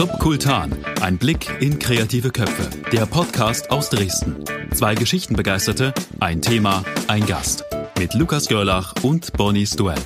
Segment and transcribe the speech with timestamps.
[0.00, 2.70] Subkultan, ein Blick in kreative Köpfe.
[2.90, 4.42] Der Podcast aus Dresden.
[4.72, 7.66] Zwei Geschichtenbegeisterte, ein Thema, ein Gast.
[7.98, 10.00] Mit Lukas Görlach und Bonnie Stuev.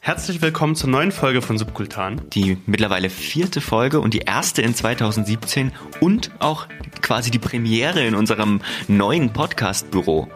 [0.00, 2.22] Herzlich willkommen zur neuen Folge von Subkultan.
[2.32, 5.70] Die mittlerweile vierte Folge und die erste in 2017
[6.00, 6.66] und auch
[7.00, 10.26] quasi die Premiere in unserem neuen Podcast-Büro.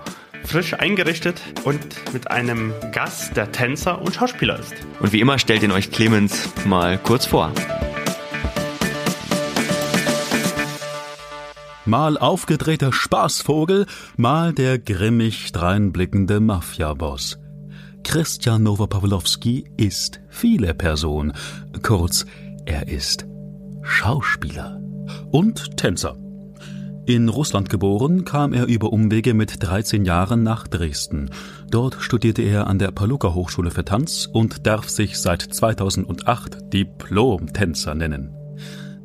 [0.45, 1.81] Frisch eingerichtet und
[2.13, 4.75] mit einem Gast, der Tänzer und Schauspieler ist.
[5.01, 7.53] Und wie immer stellt ihn euch Clemens mal kurz vor.
[11.90, 13.85] Mal aufgedrehter Spaßvogel,
[14.17, 17.40] mal der grimmig dreinblickende Mafiaboss.
[18.04, 21.32] Christian Nowopawlowski ist viele Person.
[21.82, 22.26] Kurz,
[22.64, 23.26] er ist
[23.82, 24.81] Schauspieler
[25.32, 26.17] und Tänzer.
[27.07, 31.31] In Russland geboren, kam er über Umwege mit 13 Jahren nach Dresden.
[31.72, 37.97] Dort studierte er an der Paluca Hochschule für Tanz und darf sich seit 2008 Diplom-Tänzer
[37.97, 38.36] nennen.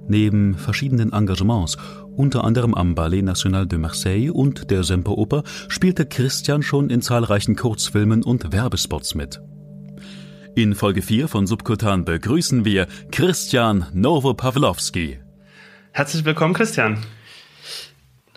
[0.08, 1.78] Neben verschiedenen Engagements,
[2.16, 7.56] unter anderem am Ballet National de Marseille und der Semperoper, spielte Christian schon in zahlreichen
[7.56, 9.42] Kurzfilmen und Werbespots mit.
[10.56, 15.20] In Folge 4 von Subkutan begrüßen wir Christian Nowopawlowski.
[15.92, 16.98] Herzlich willkommen, Christian.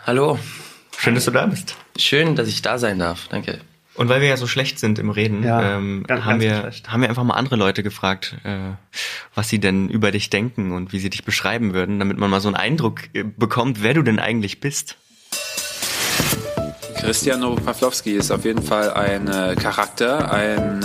[0.05, 0.39] Hallo.
[0.97, 1.77] Schön, dass du da bist.
[1.97, 3.29] Schön, dass ich da sein darf.
[3.29, 3.61] Danke.
[3.99, 6.61] Und weil wir ja so schlecht sind im Reden, Ja, ähm, ganz, haben, ganz wir,
[6.61, 6.91] schlecht.
[6.93, 8.57] haben wir einfach mal andere Leute gefragt, äh,
[9.35, 12.41] was sie denn über dich denken und wie sie dich beschreiben würden, damit man mal
[12.41, 14.97] so einen Eindruck äh, bekommt, wer du denn eigentlich bist.
[17.01, 20.85] Christian Pawlowski ist auf jeden Fall ein äh, Charakter, ein,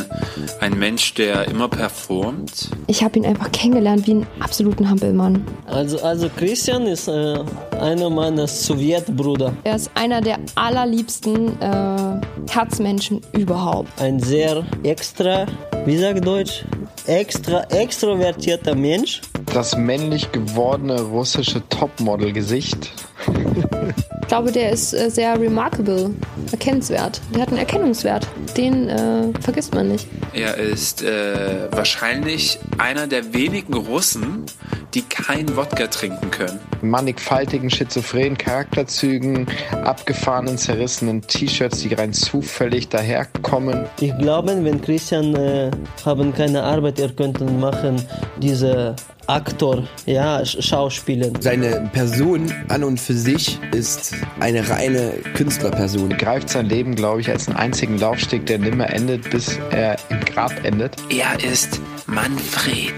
[0.60, 2.70] ein Mensch, der immer performt.
[2.88, 5.46] Ich habe ihn einfach kennengelernt wie einen absoluten Hampelmann.
[5.66, 7.44] Also, also Christian ist äh,
[7.80, 9.54] einer meiner Sowjetbrüder.
[9.64, 13.90] Er ist einer der allerliebsten äh, Herzmenschen überhaupt.
[14.00, 15.48] Ein sehr extra,
[15.86, 16.64] wie sagt Deutsch,
[17.08, 19.22] extra extrovertierter Mensch.
[19.52, 22.92] das männlich gewordene russische Topmodel-Gesicht.
[24.34, 26.10] Ich glaube, der ist äh, sehr remarkable,
[26.52, 27.22] erkennenswert.
[27.36, 28.28] Der hat einen Erkennungswert.
[28.58, 30.08] Den äh, vergisst man nicht.
[30.34, 34.48] Er ist äh, wahrscheinlich einer der wenigen Russen,
[34.94, 36.60] die kein Wodka trinken können.
[36.82, 39.48] Mannigfaltigen, schizophrenen Charakterzügen,
[39.84, 43.86] abgefahrenen, zerrissenen T-Shirts, die rein zufällig daherkommen.
[44.00, 45.72] Ich glaube, wenn Christian äh,
[46.06, 48.02] haben keine Arbeit, er könnte machen
[48.42, 48.96] diese
[49.26, 51.42] Aktor, ja, Sch- Schauspielen.
[51.42, 56.10] Seine Person an und für sich ist eine reine Künstlerperson.
[56.10, 60.20] Begreift sein Leben, glaube ich, als einen einzigen Laufsteg, der nimmer endet, bis er im
[60.26, 60.98] Grab endet.
[61.10, 62.94] Er ist Manfred.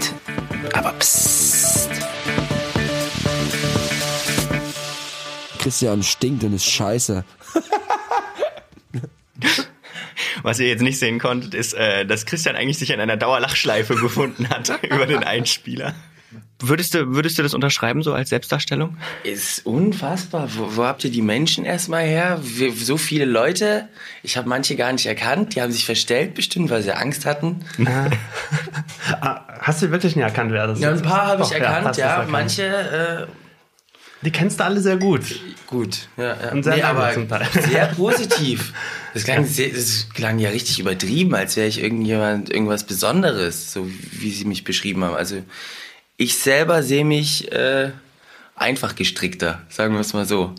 [0.72, 1.65] Aber psst.
[5.66, 7.24] Christian stinkt und ist scheiße.
[10.44, 13.96] Was ihr jetzt nicht sehen konntet, ist, äh, dass Christian eigentlich sich in einer Dauerlachschleife
[13.96, 15.96] befunden hat über den Einspieler.
[16.60, 18.96] Würdest du, würdest du das unterschreiben, so als Selbstdarstellung?
[19.24, 20.48] Ist unfassbar.
[20.54, 22.38] Wo, wo habt ihr die Menschen erstmal her?
[22.44, 23.88] Wir, so viele Leute.
[24.22, 25.56] Ich habe manche gar nicht erkannt.
[25.56, 27.64] Die haben sich verstellt bestimmt, weil sie Angst hatten.
[29.20, 31.02] Ah, hast du wirklich nicht erkannt, wer das Ja, ist?
[31.02, 32.06] ein paar habe ich Doch, erkannt, ja.
[32.06, 32.30] erkannt.
[32.30, 33.26] Manche, äh,
[34.22, 35.22] Die kennst du alle sehr gut.
[35.66, 36.08] gut.
[36.16, 36.52] Ja, ja.
[36.52, 37.46] Und sehr nee, aber zum Teil.
[37.68, 38.72] sehr positiv.
[39.14, 43.86] Das klang, sehr, das klang ja richtig übertrieben, als wäre ich irgendjemand, irgendwas Besonderes, so
[44.12, 45.14] wie sie mich beschrieben haben.
[45.14, 45.42] Also
[46.16, 47.92] ich selber sehe mich äh,
[48.56, 50.54] einfach gestrickter, sagen wir es mal so.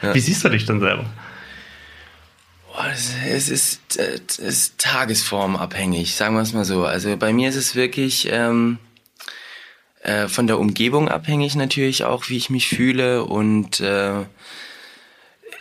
[0.00, 1.04] Wie siehst du dich denn selber?
[2.72, 6.84] Boah, es- Es ist, äh, es ist tagesformabhängig, sagen wir es mal so.
[6.84, 8.78] Also bei mir ist es wirklich ähm,
[10.04, 14.26] äh, von der Umgebung abhängig natürlich auch, wie ich mich fühle und äh,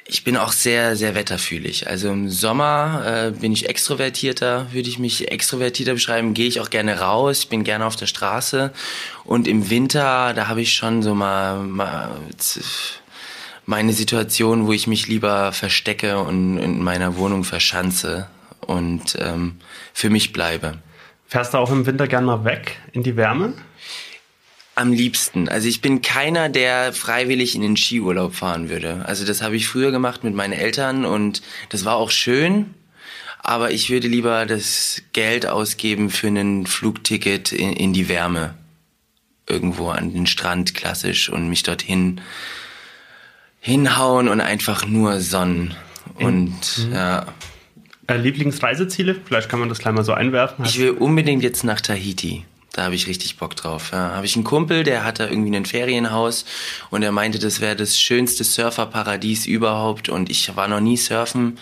[0.05, 1.87] ich bin auch sehr, sehr wetterfühlig.
[1.87, 6.69] Also im Sommer äh, bin ich extrovertierter, würde ich mich extrovertierter beschreiben, gehe ich auch
[6.69, 8.73] gerne raus, ich bin gerne auf der Straße
[9.23, 12.11] und im Winter, da habe ich schon so mal, mal
[13.65, 18.27] meine Situation, wo ich mich lieber verstecke und in meiner Wohnung verschanze
[18.59, 19.55] und ähm,
[19.93, 20.79] für mich bleibe.
[21.27, 23.53] Fährst du auch im Winter gern mal weg in die Wärme?
[24.75, 25.49] Am liebsten.
[25.49, 29.03] Also ich bin keiner, der freiwillig in den Skiurlaub fahren würde.
[29.05, 32.73] Also das habe ich früher gemacht mit meinen Eltern und das war auch schön.
[33.39, 38.55] Aber ich würde lieber das Geld ausgeben für ein Flugticket in, in die Wärme.
[39.47, 42.21] Irgendwo an den Strand klassisch und mich dorthin
[43.59, 45.75] hinhauen und einfach nur sonnen.
[46.15, 46.53] Und
[46.91, 47.25] ja,
[48.07, 49.15] Äh, Lieblingsreiseziele?
[49.25, 50.65] Vielleicht kann man das gleich mal so einwerfen.
[50.65, 52.45] ich will unbedingt jetzt nach Tahiti.
[52.73, 53.91] Da habe ich richtig Bock drauf.
[53.93, 56.43] Ja, habe ich einen Kumpel, der hat da irgendwie ein Ferienhaus
[56.89, 61.59] und er meinte, das wäre das schönste Surferparadies überhaupt und ich war noch nie surfen,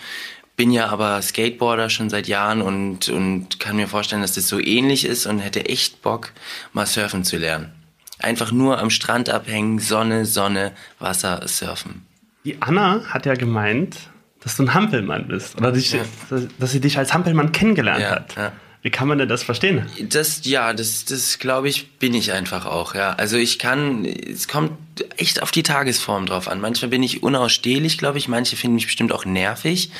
[0.55, 4.59] bin ja aber Skateboarder schon seit Jahren und, und kann mir vorstellen, dass das so
[4.59, 6.31] ähnlich ist und hätte echt Bock,
[6.71, 7.71] mal surfen zu lernen.
[8.19, 12.05] Einfach nur am Strand abhängen, Sonne, Sonne, Wasser, surfen.
[12.45, 13.97] Die Anna hat ja gemeint,
[14.41, 15.57] dass du ein Hampelmann bist.
[15.57, 16.01] Oder dich, Ja.
[16.29, 18.35] dass, dass sie dich als Hampelmann kennengelernt Ja, hat.
[18.37, 18.51] ja.
[18.83, 19.85] Wie kann man denn das verstehen?
[19.99, 23.13] Das, ja, das, das glaube ich, bin ich einfach auch, ja.
[23.13, 24.71] Also ich kann, es kommt
[25.17, 26.59] echt auf die Tagesform drauf an.
[26.59, 28.27] Manchmal bin ich unausstehlich, glaube ich.
[28.27, 29.91] Manche finden mich bestimmt auch nervig.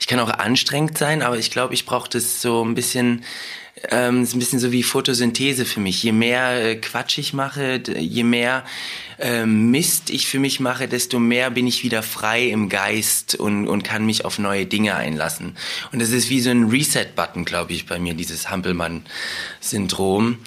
[0.00, 3.24] Ich kann auch anstrengend sein, aber ich glaube, ich brauche das so ein bisschen,
[3.90, 6.02] ähm, ist ein bisschen so wie Photosynthese für mich.
[6.02, 8.64] Je mehr äh, Quatsch ich mache, je mehr
[9.18, 13.68] äh, Mist ich für mich mache, desto mehr bin ich wieder frei im Geist und,
[13.68, 15.56] und kann mich auf neue Dinge einlassen.
[15.92, 20.38] Und das ist wie so ein Reset-Button, glaube ich, bei mir, dieses Hampelmann-Syndrom.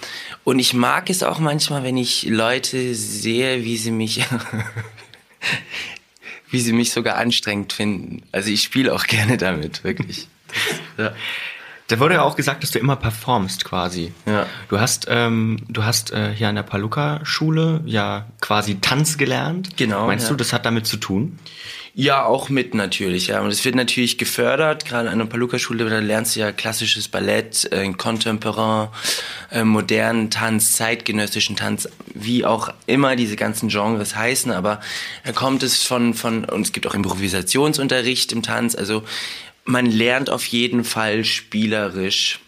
[0.43, 4.23] Und ich mag es auch manchmal, wenn ich Leute sehe, wie sie mich
[6.49, 8.23] wie sie mich sogar anstrengend finden.
[8.31, 10.27] Also ich spiele auch gerne damit, wirklich.
[10.97, 11.13] Ja.
[11.87, 14.13] Da wurde ja auch gesagt, dass du immer performst quasi.
[14.25, 14.45] Ja.
[14.67, 19.77] Du hast, ähm, du hast äh, hier an der Paluca-Schule ja quasi Tanz gelernt.
[19.77, 20.31] Genau, Meinst ja.
[20.31, 21.39] du, das hat damit zu tun?
[21.99, 23.41] Ja, auch mit natürlich, ja.
[23.41, 27.71] Und es wird natürlich gefördert, gerade an der Paluca-Schule, da lernst du ja klassisches Ballett,
[27.71, 28.89] äh, Contemporain,
[29.49, 34.79] äh, modernen Tanz, zeitgenössischen Tanz, wie auch immer diese ganzen Genres heißen, aber
[35.23, 39.03] da kommt es von, von, und es gibt auch Improvisationsunterricht im Tanz, also
[39.67, 42.39] man lernt auf jeden Fall spielerisch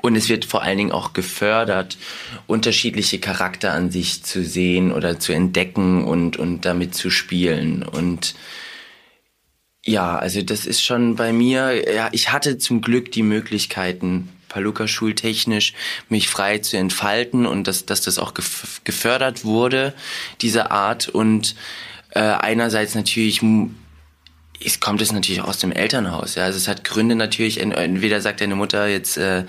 [0.00, 1.98] und es wird vor allen Dingen auch gefördert,
[2.46, 7.82] unterschiedliche Charakter an sich zu sehen oder zu entdecken und, und damit zu spielen.
[7.82, 8.34] Und
[9.84, 14.88] ja, also das ist schon bei mir, ja, ich hatte zum Glück die Möglichkeiten, Paluca
[14.88, 15.74] schultechnisch
[16.08, 19.94] mich frei zu entfalten und dass, dass das auch gef gefördert wurde,
[20.40, 21.08] diese Art.
[21.08, 21.56] Und
[22.10, 23.40] äh, einerseits natürlich
[24.64, 26.34] es kommt es natürlich aus dem Elternhaus.
[26.34, 27.60] Ja, also es hat Gründe natürlich.
[27.60, 29.44] en- Entweder sagt deine Mutter jetzt äh,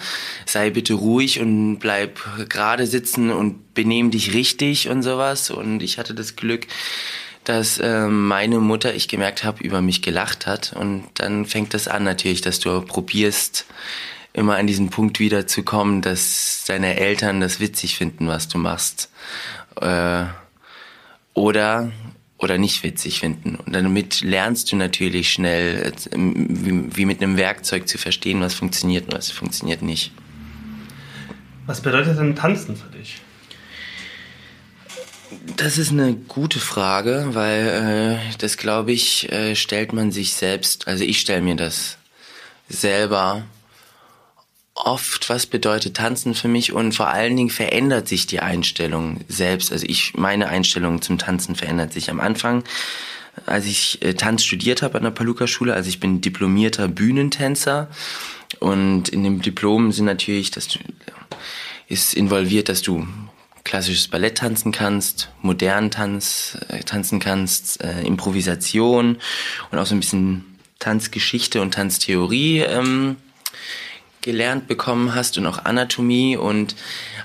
[0.45, 2.19] sei bitte ruhig und bleib
[2.49, 5.49] gerade sitzen und benehm dich richtig und sowas.
[5.49, 6.67] Und ich hatte das Glück,
[7.43, 10.73] dass äh, meine Mutter, ich gemerkt habe, über mich gelacht hat.
[10.73, 13.65] Und dann fängt das an natürlich, dass du probierst
[14.33, 19.09] immer an diesen Punkt wiederzukommen, dass deine Eltern das witzig finden, was du machst.
[19.79, 20.23] Äh,
[21.35, 21.91] oder
[22.43, 23.55] oder nicht witzig finden.
[23.55, 28.53] Und damit lernst du natürlich schnell, äh, wie, wie mit einem Werkzeug zu verstehen, was
[28.53, 30.11] funktioniert und was funktioniert nicht.
[31.65, 33.21] Was bedeutet denn Tanzen für dich?
[35.57, 40.87] Das ist eine gute Frage, weil äh, das, glaube ich, äh, stellt man sich selbst,
[40.87, 41.97] also ich stelle mir das
[42.69, 43.43] selber
[44.83, 49.71] oft, was bedeutet Tanzen für mich und vor allen Dingen verändert sich die Einstellung selbst.
[49.71, 52.63] Also ich, meine Einstellung zum Tanzen verändert sich am Anfang.
[53.45, 57.89] Als ich äh, Tanz studiert habe an der Paluca-Schule, also ich bin diplomierter Bühnentänzer
[58.59, 60.79] und in dem Diplom sind natürlich, dass du,
[61.87, 63.07] ist involviert, dass du
[63.63, 69.17] klassisches Ballett tanzen kannst, modernen Tanz äh, tanzen kannst, äh, Improvisation
[69.71, 70.45] und auch so ein bisschen
[70.79, 73.15] Tanzgeschichte und Tanztheorie ähm,
[74.23, 76.35] gelernt bekommen hast und auch Anatomie.
[76.35, 76.75] Und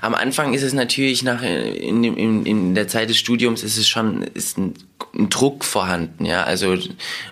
[0.01, 3.87] am Anfang ist es natürlich nach in, in, in der Zeit des Studiums ist es
[3.87, 4.75] schon ist ein,
[5.15, 6.43] ein Druck vorhanden ja.
[6.43, 6.77] Also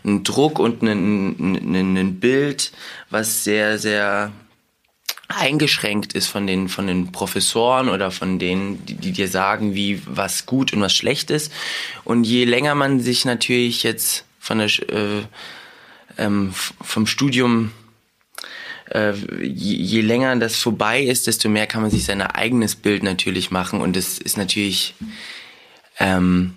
[0.03, 2.71] ein Druck und ein, ein, ein Bild
[3.11, 4.31] was sehr sehr
[5.27, 10.01] eingeschränkt ist von den von den Professoren oder von denen die, die dir sagen wie
[10.05, 11.51] was gut und was schlecht ist.
[12.05, 15.23] Und je länger man sich natürlich jetzt von der äh,
[16.17, 17.71] ähm, vom Studium
[18.91, 23.51] äh, je, länger das vorbei ist, desto mehr kann man sich sein eigenes Bild natürlich
[23.51, 24.95] machen und das ist natürlich,
[25.99, 26.53] ähm,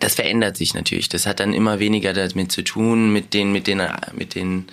[0.00, 1.08] das verändert sich natürlich.
[1.08, 3.82] Das hat dann immer weniger damit zu tun mit den, mit den,
[4.14, 4.66] mit den,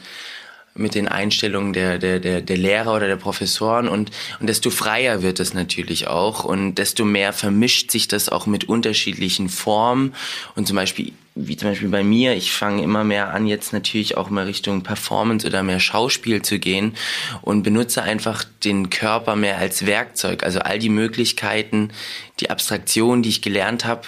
[0.74, 5.22] mit den Einstellungen der, der, der, der Lehrer oder der Professoren und, und desto freier
[5.22, 10.16] wird es natürlich auch und desto mehr vermischt sich das auch mit unterschiedlichen Formen
[10.56, 14.18] und zum Beispiel wie zum Beispiel bei mir, ich fange immer mehr an, jetzt natürlich
[14.18, 16.96] auch mal Richtung Performance oder mehr Schauspiel zu gehen
[17.42, 20.44] und benutze einfach den Körper mehr als Werkzeug.
[20.44, 21.92] Also all die Möglichkeiten,
[22.40, 24.08] die Abstraktion, die ich gelernt habe,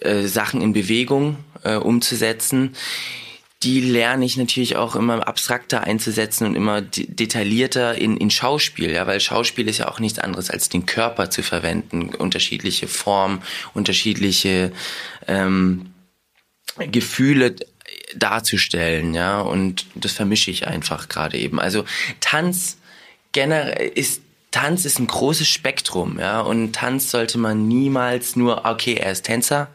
[0.00, 2.74] äh, Sachen in Bewegung äh, umzusetzen,
[3.62, 8.92] die lerne ich natürlich auch immer abstrakter einzusetzen und immer de detaillierter in, in Schauspiel,
[8.92, 13.42] ja, weil Schauspiel ist ja auch nichts anderes als den Körper zu verwenden, unterschiedliche Formen,
[13.72, 14.72] unterschiedliche
[15.26, 15.86] ähm,
[16.78, 17.56] Gefühle
[18.14, 21.60] darzustellen, ja, und das vermische ich einfach gerade eben.
[21.60, 21.84] Also
[22.20, 22.78] Tanz
[23.32, 28.94] generell ist Tanz ist ein großes Spektrum, ja, und Tanz sollte man niemals nur, okay,
[28.94, 29.68] er ist Tänzer,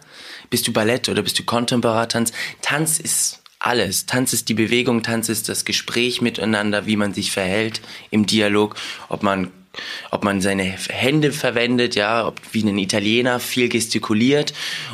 [0.50, 2.32] bist du Ballett oder bist du Kontemporar-Tanz?
[2.62, 4.08] Tanz ist alles.
[4.08, 8.76] Tanz ist die Bewegung, Tanz ist das Gespräch miteinander, wie man sich verhält im Dialog,
[9.08, 9.52] ob man
[10.10, 14.54] ob man seine Hände verwendet, ja, ob wie ein Italiener viel gestikuliert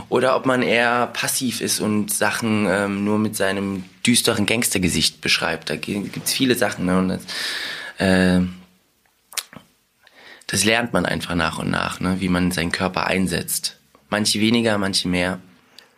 [0.10, 5.70] oder ob man eher passiv ist und Sachen ähm, nur mit seinem düsteren Gangstergesicht beschreibt.
[5.70, 6.86] Da gibt's viele Sachen.
[6.86, 6.98] Ne?
[7.00, 7.22] Und das,
[7.98, 8.42] äh,
[10.48, 12.18] das lernt man einfach nach und nach, ne?
[12.20, 13.78] wie man seinen Körper einsetzt.
[14.10, 15.40] Manche weniger, manche mehr.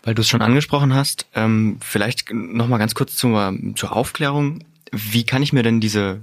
[0.04, 4.64] Weil du es schon angesprochen hast, ähm, vielleicht noch mal ganz kurz zur, zur Aufklärung.
[4.92, 6.22] Wie kann ich mir denn diese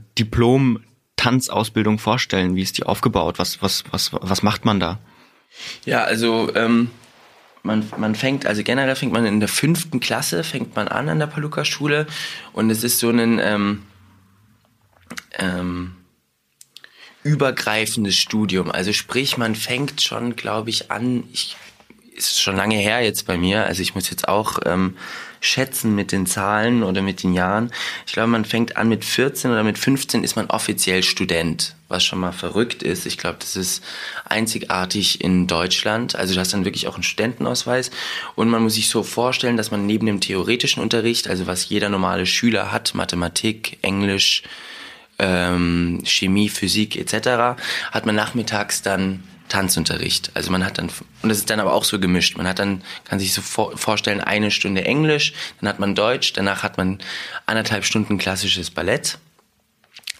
[1.27, 2.57] Diplom-Tanzausbildung vorstellen?
[2.57, 3.39] Wie ist die aufgebaut?
[3.39, 4.99] Was, was, was, was macht man da?
[5.85, 6.91] Ja, also ähm,
[7.63, 11.19] man, man fängt, also generell fängt man in der fünften Klasse, fängt man an an
[11.19, 12.07] der Paluca-Schule
[12.53, 13.83] und es ist so ein ähm,
[15.39, 15.97] ähm,
[17.23, 18.71] übergreifendes Studium.
[18.71, 21.57] Also sprich, man fängt schon, glaube ich, an, ich
[22.15, 23.67] ist schon lange her jetzt bei mir.
[23.67, 24.97] Also ich muss jetzt auch ähm,
[25.41, 27.71] schätzen mit den Zahlen oder mit den Jahren.
[28.07, 32.05] Ich glaube, man fängt an mit 14 oder mit 15 ist man offiziell Student, was
[32.05, 33.07] schon mal verrückt ist.
[33.07, 33.83] Ich glaube, das ist
[34.25, 36.17] einzigartig in Deutschland.
[36.17, 37.91] Also du hast dann wirklich auch einen Studentenausweis
[38.35, 41.89] und man muss sich so vorstellen, dass man neben dem theoretischen Unterricht, also was jeder
[41.89, 44.43] normale Schüler hat, Mathematik, Englisch,
[45.19, 47.59] ähm, Chemie, Physik etc.,
[47.91, 50.31] hat man nachmittags dann Tanzunterricht.
[50.35, 50.91] Also man hat dann,
[51.23, 52.37] und das ist dann aber auch so gemischt.
[52.37, 56.33] Man hat dann, kann sich so vor, vorstellen, eine Stunde Englisch, dann hat man Deutsch,
[56.33, 56.99] danach hat man
[57.47, 59.19] anderthalb Stunden klassisches Ballett.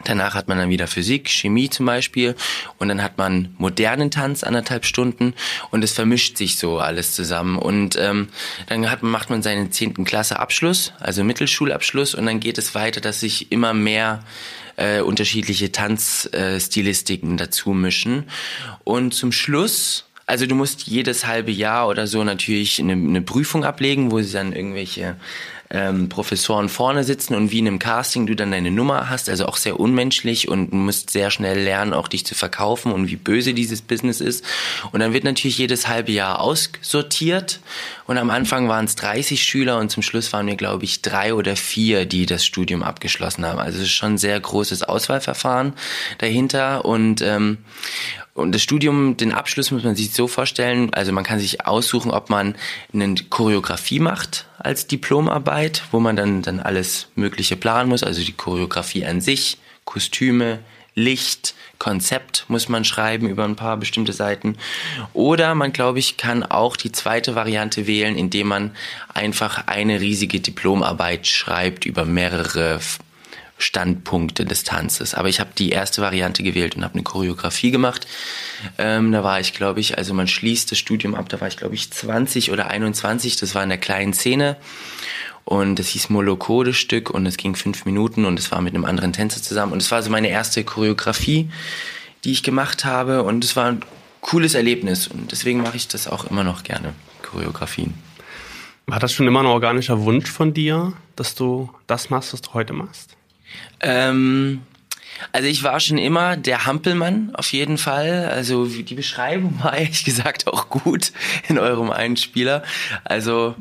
[0.05, 2.37] Danach hat man dann wieder Physik, Chemie zum Beispiel
[2.79, 5.35] und dann hat man modernen Tanz anderthalb Stunden
[5.71, 8.29] und es vermischt sich so alles zusammen und ähm,
[8.69, 13.01] dann hat, macht man seinen zehnten Klasse Abschluss, also Mittelschulabschluss und dann geht es weiter,
[13.01, 14.23] dass sich immer mehr
[14.77, 18.25] äh, unterschiedliche Tanzstilistiken äh, dazu mischen.
[18.85, 23.65] Und zum Schluss also du musst jedes halbe Jahr oder so natürlich eine, eine Prüfung
[23.65, 25.15] ablegen, wo sie dann irgendwelche
[25.71, 29.47] ähm, Professoren vorne sitzen und wie in einem Casting du dann deine Nummer hast, also
[29.47, 33.55] auch sehr unmenschlich und musst sehr schnell lernen, auch dich zu verkaufen und wie böse
[33.55, 34.45] dieses Business ist.
[34.93, 37.61] Und dann wird natürlich jedes halbe Jahr aussortiert
[38.07, 41.35] und am Anfang waren es 30 Schüler und zum Schluss waren wir, glaube ich, drei
[41.35, 43.59] oder vier, die das Studium abgeschlossen haben.
[43.59, 45.73] Also es ist schon ein sehr großes Auswahlverfahren
[46.19, 47.59] dahinter und ähm,
[48.37, 52.11] und das Studium, den Abschluss muss man sich so vorstellen, also man kann sich aussuchen,
[52.11, 52.55] ob man
[52.93, 58.33] eine Choreografie macht als Diplomarbeit, wo man dann, dann alles Mögliche planen muss, also die
[58.33, 60.59] Choreografie an sich, Kostüme,
[60.95, 64.57] Licht, Konzept muss man schreiben über ein paar bestimmte Seiten.
[65.13, 68.77] Oder man, glaube ich, kann auch die zweite Variante wählen, indem man
[69.13, 72.81] einfach eine riesige Diplomarbeit schreibt über mehrere
[73.59, 75.15] Standpunkte des Tanzes.
[75.15, 78.07] Aber ich habe die erste Variante gewählt und habe eine Choreografie gemacht.
[78.79, 81.57] Ähm, da war ich, glaube ich, also man schließt das Studium ab, da war ich,
[81.57, 83.37] glaube ich, 20 oder 21.
[83.37, 84.57] Das war in der kleinen Szene.
[85.45, 88.75] Und das hieß Moloko, das Stück, und es ging fünf Minuten und es war mit
[88.75, 89.73] einem anderen Tänzer zusammen.
[89.73, 91.49] Und es war so meine erste Choreografie,
[92.25, 93.23] die ich gemacht habe.
[93.23, 93.83] Und es war ein
[94.21, 95.07] cooles Erlebnis.
[95.07, 97.95] Und deswegen mache ich das auch immer noch gerne, Choreografien.
[98.87, 102.53] War das schon immer ein organischer Wunsch von dir, dass du das machst, was du
[102.53, 103.17] heute machst?
[103.81, 104.63] Ähm,
[105.33, 108.29] also ich war schon immer der Hampelmann auf jeden Fall.
[108.29, 111.13] Also die Beschreibung war ehrlich gesagt auch gut
[111.49, 112.63] in eurem Einspieler.
[113.05, 113.55] Also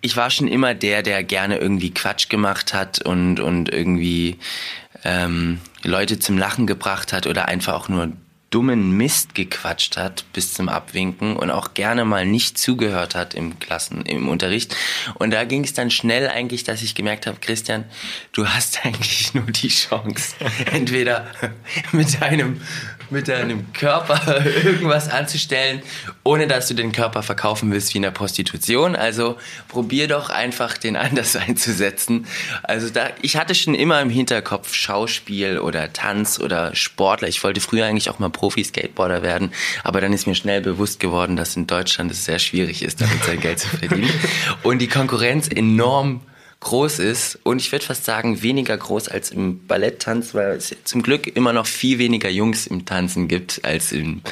[0.00, 4.38] ich war schon immer der, der gerne irgendwie Quatsch gemacht hat und und irgendwie
[5.04, 8.12] ähm, Leute zum Lachen gebracht hat oder einfach auch nur
[8.50, 13.58] dummen Mist gequatscht hat bis zum Abwinken und auch gerne mal nicht zugehört hat im
[13.58, 14.74] Klassen, im Unterricht.
[15.14, 17.84] Und da ging es dann schnell eigentlich, dass ich gemerkt habe, Christian,
[18.32, 20.34] du hast eigentlich nur die Chance,
[20.72, 21.30] entweder
[21.92, 22.60] mit deinem
[23.10, 25.82] mit deinem Körper irgendwas anzustellen,
[26.24, 28.96] ohne dass du den Körper verkaufen willst wie in der Prostitution.
[28.96, 29.36] Also
[29.68, 32.26] probier doch einfach den anders einzusetzen.
[32.62, 37.28] Also da, ich hatte schon immer im Hinterkopf Schauspiel oder Tanz oder Sportler.
[37.28, 39.52] Ich wollte früher eigentlich auch mal Profi-Skateboarder werden,
[39.84, 43.24] aber dann ist mir schnell bewusst geworden, dass in Deutschland es sehr schwierig ist, damit
[43.24, 44.10] sein Geld zu verdienen.
[44.62, 46.20] Und die Konkurrenz enorm
[46.60, 51.02] groß ist und ich würde fast sagen weniger groß als im Balletttanz, weil es zum
[51.02, 54.22] Glück immer noch viel weniger Jungs im Tanzen gibt als im,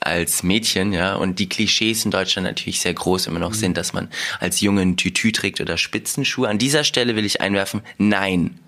[0.00, 1.14] als Mädchen, ja.
[1.14, 3.54] Und die Klischees in Deutschland natürlich sehr groß immer noch mhm.
[3.54, 4.08] sind, dass man
[4.40, 6.48] als Junge ein Tütü trägt oder Spitzenschuhe.
[6.48, 8.60] An dieser Stelle will ich einwerfen, nein.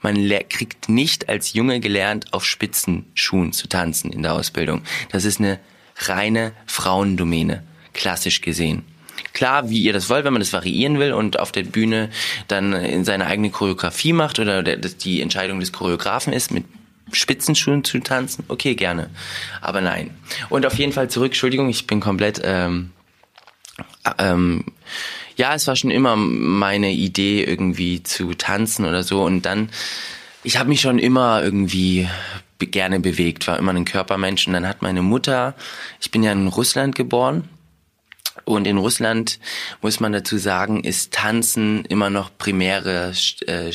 [0.00, 4.82] Man kriegt nicht als Junge gelernt, auf Spitzenschuhen zu tanzen in der Ausbildung.
[5.10, 5.58] Das ist eine
[5.96, 8.84] reine Frauendomäne, klassisch gesehen
[9.32, 12.10] klar, wie ihr das wollt, wenn man das variieren will und auf der Bühne
[12.48, 16.64] dann in seine eigene Choreografie macht oder die Entscheidung des Choreografen ist, mit
[17.12, 19.10] Spitzenschuhen zu tanzen, okay, gerne.
[19.60, 20.10] Aber nein.
[20.48, 22.90] Und auf jeden Fall zurück, Entschuldigung, ich bin komplett, ähm,
[24.18, 24.64] ähm,
[25.36, 29.22] ja, es war schon immer meine Idee, irgendwie zu tanzen oder so.
[29.22, 29.70] Und dann,
[30.42, 32.08] ich habe mich schon immer irgendwie
[32.58, 34.46] gerne bewegt, war immer ein Körpermensch.
[34.46, 35.54] Und dann hat meine Mutter,
[36.00, 37.48] ich bin ja in Russland geboren,
[38.44, 39.38] und in Russland
[39.82, 43.12] muss man dazu sagen, ist Tanzen immer noch primäre,
[43.46, 43.70] äh,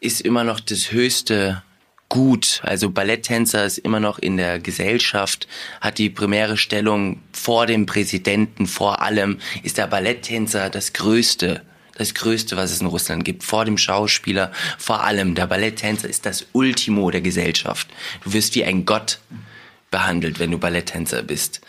[0.00, 1.62] ist immer noch das höchste
[2.08, 2.60] Gut.
[2.64, 5.46] Also Balletttänzer ist immer noch in der Gesellschaft,
[5.80, 11.62] hat die primäre Stellung vor dem Präsidenten, vor allem ist der Balletttänzer das Größte.
[11.94, 16.24] Das Größte, was es in Russland gibt, vor dem Schauspieler, vor allem der Balletttänzer ist
[16.24, 17.88] das Ultimo der Gesellschaft.
[18.22, 19.18] Du wirst wie ein Gott
[19.90, 21.60] behandelt, wenn du Balletttänzer bist.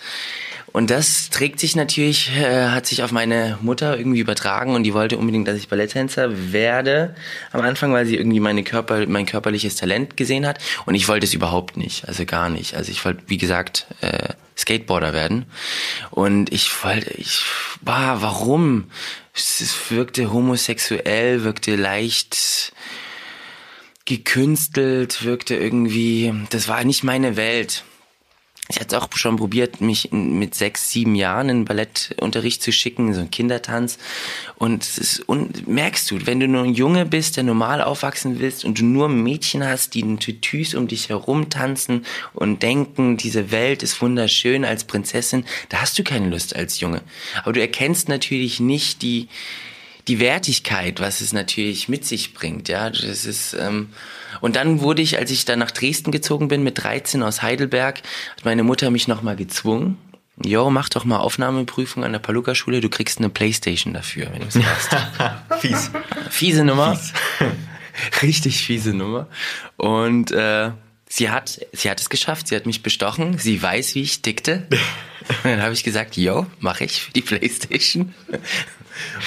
[0.71, 4.93] Und das trägt sich natürlich, äh, hat sich auf meine Mutter irgendwie übertragen und die
[4.93, 7.15] wollte unbedingt, dass ich Balletttänzer werde.
[7.51, 10.59] Am Anfang, weil sie irgendwie meine Körper, mein körperliches Talent gesehen hat.
[10.85, 12.75] Und ich wollte es überhaupt nicht, also gar nicht.
[12.75, 15.45] Also ich wollte, wie gesagt, äh, Skateboarder werden.
[16.11, 17.43] Und ich wollte, ich,
[17.81, 18.85] bah, warum?
[19.33, 22.73] Es wirkte homosexuell, wirkte leicht
[24.05, 27.83] gekünstelt, wirkte irgendwie, das war nicht meine Welt.
[28.71, 33.21] Ich hatte auch schon probiert, mich mit sechs, sieben Jahren in Ballettunterricht zu schicken, so
[33.21, 33.97] ein Kindertanz.
[34.59, 38.39] Und es ist, und merkst du, wenn du nur ein Junge bist, der normal aufwachsen
[38.39, 43.17] willst und du nur Mädchen hast, die in Tütüs um dich herum tanzen und denken,
[43.17, 47.01] diese Welt ist wunderschön als Prinzessin, da hast du keine Lust als Junge.
[47.41, 49.29] Aber du erkennst natürlich nicht die,
[50.07, 53.89] die Wertigkeit, was es natürlich mit sich bringt, ja, das ist, ähm,
[54.41, 58.01] und dann wurde ich, als ich dann nach Dresden gezogen bin mit 13 aus Heidelberg,
[58.35, 59.97] hat meine Mutter mich nochmal gezwungen.
[60.43, 64.47] Jo, mach doch mal Aufnahmeprüfung an der Paluca-Schule, du kriegst eine Playstation dafür, wenn du
[64.47, 64.95] es machst.
[65.59, 65.91] Fies.
[66.29, 66.95] Fiese Nummer.
[66.95, 67.13] Fies.
[68.21, 69.27] Richtig fiese Nummer.
[69.77, 70.71] Und äh,
[71.07, 74.67] sie hat, sie hat es geschafft, sie hat mich bestochen, sie weiß, wie ich tickte.
[74.69, 74.79] Und
[75.43, 78.13] dann habe ich gesagt, yo, mach ich für die Playstation.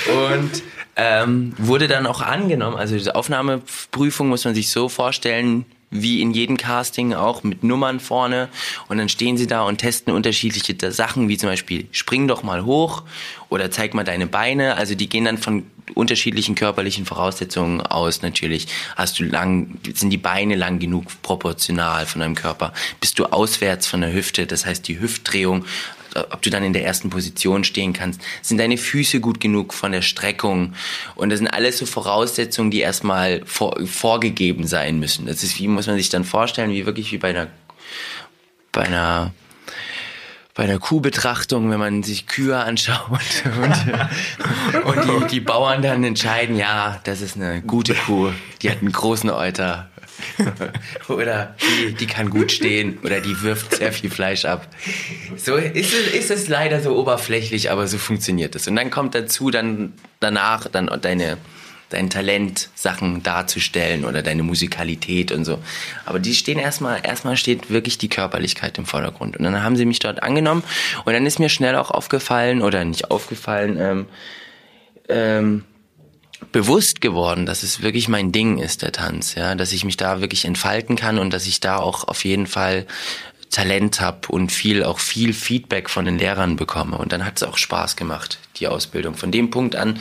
[0.06, 0.62] Und
[0.96, 2.76] ähm, wurde dann auch angenommen.
[2.76, 8.00] Also diese Aufnahmeprüfung muss man sich so vorstellen, wie in jedem Casting auch mit Nummern
[8.00, 8.48] vorne
[8.88, 12.64] und dann stehen sie da und testen unterschiedliche Sachen, wie zum Beispiel spring doch mal
[12.64, 13.02] hoch
[13.50, 14.76] oder zeig mal deine Beine.
[14.76, 18.68] Also die gehen dann von unterschiedlichen körperlichen Voraussetzungen aus natürlich.
[18.96, 22.72] Hast du lang, sind die Beine lang genug proportional von deinem Körper?
[23.00, 24.46] Bist du auswärts von der Hüfte?
[24.46, 25.66] Das heißt die Hüftdrehung
[26.14, 28.20] ob du dann in der ersten Position stehen kannst.
[28.42, 30.74] Sind deine Füße gut genug von der Streckung?
[31.14, 35.26] Und das sind alles so Voraussetzungen, die erstmal vor, vorgegeben sein müssen.
[35.26, 37.48] Das ist, wie muss man sich dann vorstellen, wie wirklich wie bei einer,
[38.72, 39.32] bei einer,
[40.54, 43.20] bei einer Kuhbetrachtung, wenn man sich Kühe anschaut
[44.84, 48.80] und, und die, die Bauern dann entscheiden, ja, das ist eine gute Kuh, die hat
[48.80, 49.90] einen großen Euter,
[51.08, 54.66] oder die, die kann gut stehen oder die wirft sehr viel Fleisch ab.
[55.36, 58.68] So ist es, ist es leider so oberflächlich, aber so funktioniert es.
[58.68, 61.38] Und dann kommt dazu dann danach dann deine
[61.92, 65.58] dein Talent, Sachen darzustellen oder deine Musikalität und so.
[66.06, 69.36] Aber die stehen erstmal, erstmal steht wirklich die Körperlichkeit im Vordergrund.
[69.36, 70.64] Und dann haben sie mich dort angenommen
[71.04, 74.06] und dann ist mir schnell auch aufgefallen oder nicht aufgefallen, ähm,
[75.08, 75.64] ähm,
[76.50, 80.20] bewusst geworden, dass es wirklich mein Ding ist, der Tanz, ja, dass ich mich da
[80.20, 82.86] wirklich entfalten kann und dass ich da auch auf jeden Fall
[83.52, 87.42] Talent habe und viel auch viel Feedback von den Lehrern bekomme und dann hat es
[87.42, 89.14] auch Spaß gemacht die Ausbildung.
[89.14, 89.98] Von dem Punkt an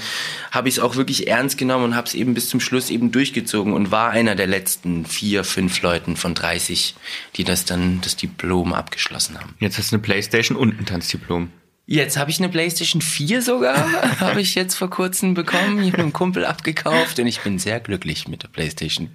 [0.52, 3.12] habe ich es auch wirklich ernst genommen und habe es eben bis zum Schluss eben
[3.12, 6.96] durchgezogen und war einer der letzten vier, fünf Leuten von 30,
[7.36, 9.56] die das dann das Diplom abgeschlossen haben.
[9.60, 11.50] Jetzt hast du eine Playstation und ein Tanzdiplom.
[11.86, 13.76] Jetzt habe ich eine PlayStation 4 sogar,
[14.20, 18.28] habe ich jetzt vor kurzem bekommen, ich habe Kumpel abgekauft und ich bin sehr glücklich
[18.28, 19.10] mit der PlayStation.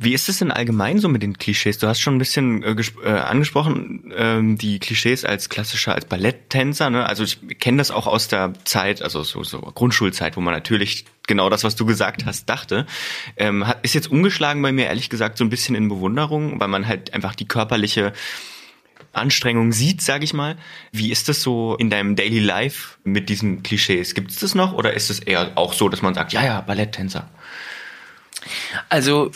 [0.00, 1.78] Wie ist es denn allgemein so mit den Klischees?
[1.78, 6.88] Du hast schon ein bisschen äh, äh, angesprochen, ähm, die Klischees als klassischer, als Balletttänzer.
[6.88, 7.04] Ne?
[7.04, 11.04] Also ich kenne das auch aus der Zeit, also so, so Grundschulzeit, wo man natürlich
[11.26, 12.86] genau das, was du gesagt hast, dachte.
[13.36, 16.68] Ähm, hat, ist jetzt umgeschlagen bei mir, ehrlich gesagt, so ein bisschen in Bewunderung, weil
[16.68, 18.12] man halt einfach die körperliche
[19.12, 20.56] Anstrengung sieht, sage ich mal.
[20.92, 24.14] Wie ist das so in deinem Daily Life mit diesen Klischees?
[24.14, 26.60] Gibt es das noch oder ist es eher auch so, dass man sagt, ja, ja,
[26.60, 27.28] Balletttänzer?
[28.88, 29.30] Also,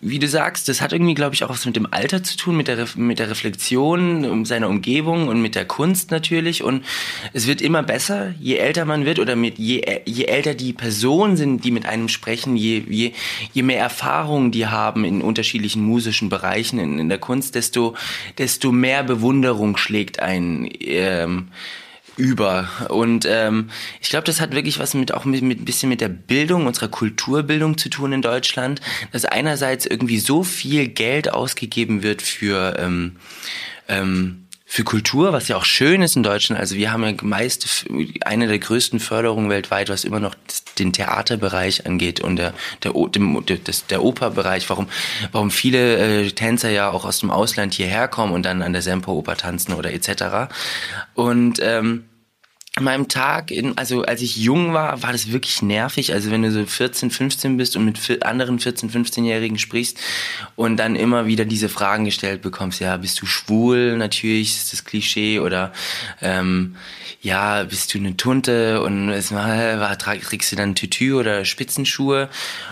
[0.00, 2.56] wie du sagst, das hat irgendwie, glaube ich, auch was mit dem Alter zu tun,
[2.56, 6.62] mit der, mit der Reflexion um seiner Umgebung und mit der Kunst natürlich.
[6.62, 6.84] Und
[7.32, 11.36] es wird immer besser, je älter man wird oder mit je, je älter die Personen
[11.36, 13.12] sind, die mit einem sprechen, je, je,
[13.52, 17.94] je mehr Erfahrungen die haben in unterschiedlichen musischen Bereichen in, in der Kunst, desto,
[18.38, 20.68] desto mehr Bewunderung schlägt ein.
[20.80, 21.48] Ähm,
[22.16, 22.68] über.
[22.88, 26.00] Und ähm, ich glaube, das hat wirklich was mit auch mit, mit ein bisschen mit
[26.00, 28.80] der Bildung, unserer Kulturbildung zu tun in Deutschland,
[29.12, 33.16] dass einerseits irgendwie so viel Geld ausgegeben wird für ähm,
[33.88, 36.58] ähm, für Kultur, was ja auch schön ist in Deutschland.
[36.58, 37.86] Also wir haben ja meist
[38.22, 40.34] eine der größten Förderungen weltweit, was immer noch
[40.78, 44.68] den Theaterbereich angeht und der der dem, des, der Operbereich.
[44.70, 44.88] Warum
[45.32, 48.82] warum viele äh, Tänzer ja auch aus dem Ausland hierher kommen und dann an der
[48.82, 50.52] Semperoper tanzen oder etc.
[51.14, 52.04] Und ähm,
[52.80, 56.12] meinem Tag, in, also als ich jung war, war das wirklich nervig.
[56.12, 59.98] Also wenn du so 14, 15 bist und mit anderen 14, 15-Jährigen sprichst
[60.56, 63.96] und dann immer wieder diese Fragen gestellt bekommst, ja, bist du schwul?
[63.96, 65.72] Natürlich ist das Klischee oder
[66.20, 66.74] ähm,
[67.22, 72.28] ja, bist du eine Tunte und es war, trägst du dann Tütü oder Spitzenschuhe?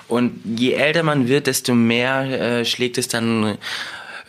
[0.09, 3.57] Und je älter man wird, desto mehr äh, schlägt es dann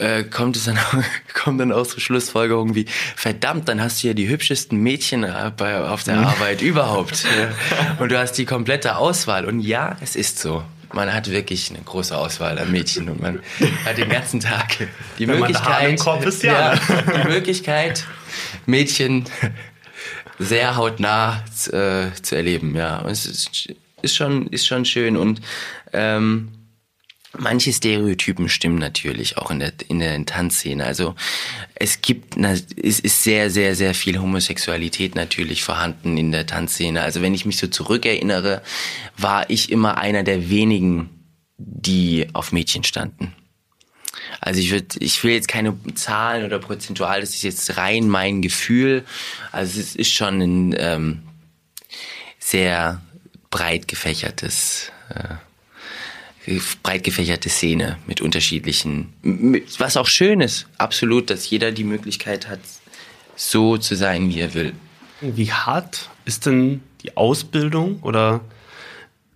[0.04, 0.78] äh, kommt es dann
[1.34, 2.86] kommt dann auch so Schlussfolgerungen wie
[3.16, 6.26] verdammt, dann hast du ja die hübschesten Mädchen äh, bei, auf der mhm.
[6.26, 7.26] Arbeit überhaupt
[8.00, 10.64] und du hast die komplette Auswahl und ja, es ist so.
[10.92, 13.40] Man hat wirklich eine große Auswahl an Mädchen und man
[13.84, 14.78] hat den ganzen Tag
[15.18, 18.06] die Wenn Möglichkeit, ist, ja, die Möglichkeit
[18.68, 19.26] Mädchen
[20.38, 23.00] sehr hautnah äh, zu erleben, ja.
[23.00, 25.42] Und es ist, ist schon ist schon schön und
[25.94, 26.63] ähm,
[27.38, 30.86] Manche Stereotypen stimmen natürlich auch in der, in der Tanzszene.
[30.86, 31.16] Also
[31.74, 37.02] es gibt, es ist sehr, sehr, sehr viel Homosexualität natürlich vorhanden in der Tanzszene.
[37.02, 38.62] Also wenn ich mich so zurückerinnere,
[39.18, 41.10] war ich immer einer der wenigen,
[41.58, 43.34] die auf Mädchen standen.
[44.40, 48.44] Also ich würde, ich will jetzt keine Zahlen oder prozentual, das ist jetzt rein mein
[48.44, 49.06] Gefühl.
[49.52, 51.24] Also es ist schon ein ähm,
[52.38, 53.02] sehr
[53.50, 55.36] breit gefächertes äh,
[56.82, 59.14] breit gefächerte Szene mit unterschiedlichen,
[59.78, 62.60] was auch schön ist, absolut, dass jeder die Möglichkeit hat,
[63.36, 64.74] so zu sein, wie er will.
[65.22, 68.42] Wie hart ist denn die Ausbildung oder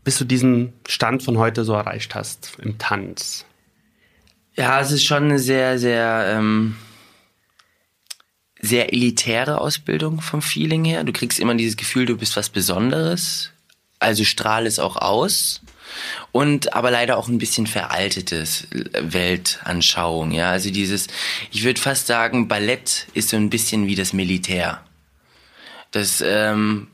[0.03, 3.45] bis du diesen Stand von heute so erreicht hast im Tanz?
[4.55, 6.75] Ja, es ist schon eine sehr, sehr, ähm,
[8.59, 11.03] sehr elitäre Ausbildung vom Feeling her.
[11.03, 13.51] Du kriegst immer dieses Gefühl, du bist was Besonderes.
[13.99, 15.61] Also strahl es auch aus
[16.31, 20.31] und aber leider auch ein bisschen veraltetes Weltanschauung.
[20.31, 21.07] Ja, also dieses,
[21.51, 24.81] ich würde fast sagen, Ballett ist so ein bisschen wie das Militär.
[25.91, 26.87] Das ähm,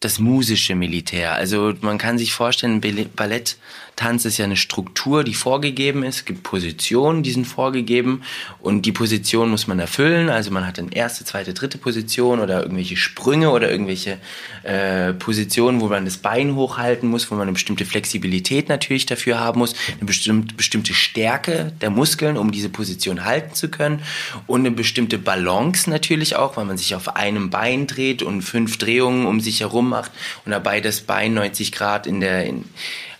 [0.00, 1.34] das musische Militär.
[1.34, 2.80] Also man kann sich vorstellen,
[3.14, 3.58] Ballett
[4.00, 6.16] Tanz ist ja eine Struktur, die vorgegeben ist.
[6.16, 8.22] Es gibt Positionen, die sind vorgegeben
[8.58, 10.30] und die Position muss man erfüllen.
[10.30, 14.16] Also man hat eine erste, zweite, dritte Position oder irgendwelche Sprünge oder irgendwelche
[14.62, 19.38] äh, Positionen, wo man das Bein hochhalten muss, wo man eine bestimmte Flexibilität natürlich dafür
[19.38, 24.00] haben muss, eine bestimmte, bestimmte Stärke der Muskeln, um diese Position halten zu können
[24.46, 28.78] und eine bestimmte Balance natürlich auch, weil man sich auf einem Bein dreht und fünf
[28.78, 30.10] Drehungen um sich herum macht
[30.46, 32.64] und dabei das Bein 90 Grad in der in,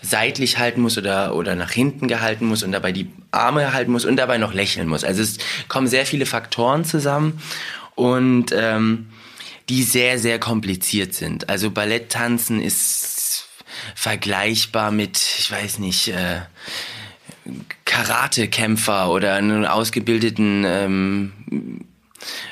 [0.01, 4.05] seitlich halten muss oder, oder nach hinten gehalten muss und dabei die Arme halten muss
[4.05, 5.03] und dabei noch lächeln muss.
[5.03, 5.37] Also es
[5.67, 7.39] kommen sehr viele Faktoren zusammen
[7.95, 9.07] und ähm,
[9.69, 11.49] die sehr, sehr kompliziert sind.
[11.49, 13.47] Also Balletttanzen ist
[13.95, 16.41] vergleichbar mit, ich weiß nicht, äh,
[17.85, 21.31] Karatekämpfer oder einen ausgebildeten ähm,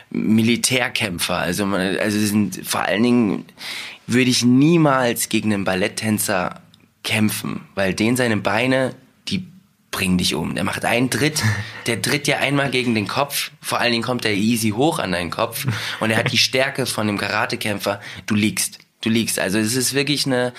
[0.09, 1.37] Militärkämpfer.
[1.37, 3.45] Also, also sind vor allen Dingen
[4.07, 6.61] würde ich niemals gegen einen Balletttänzer
[7.09, 8.93] kämpfen, weil den seine Beine,
[9.29, 9.47] die
[9.89, 10.53] bringen dich um.
[10.53, 11.43] Der macht einen Tritt,
[11.87, 15.11] der tritt ja einmal gegen den Kopf, vor allen Dingen kommt er easy hoch an
[15.11, 15.65] deinen Kopf
[15.99, 19.39] und er hat die Stärke von dem Karatekämpfer, du liegst, du liegst.
[19.39, 20.53] Also es ist wirklich eine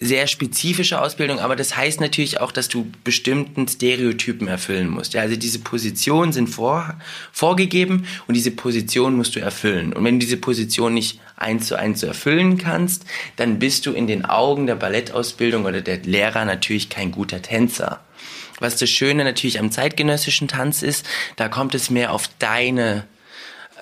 [0.00, 5.14] sehr spezifische Ausbildung, aber das heißt natürlich auch, dass du bestimmten Stereotypen erfüllen musst.
[5.14, 6.94] Ja, also diese Positionen sind vor,
[7.32, 9.92] vorgegeben und diese Position musst du erfüllen.
[9.92, 13.04] Und wenn du diese Position nicht eins zu eins erfüllen kannst,
[13.36, 18.00] dann bist du in den Augen der Ballettausbildung oder der Lehrer natürlich kein guter Tänzer.
[18.58, 23.04] Was das Schöne natürlich am zeitgenössischen Tanz ist, da kommt es mehr auf deine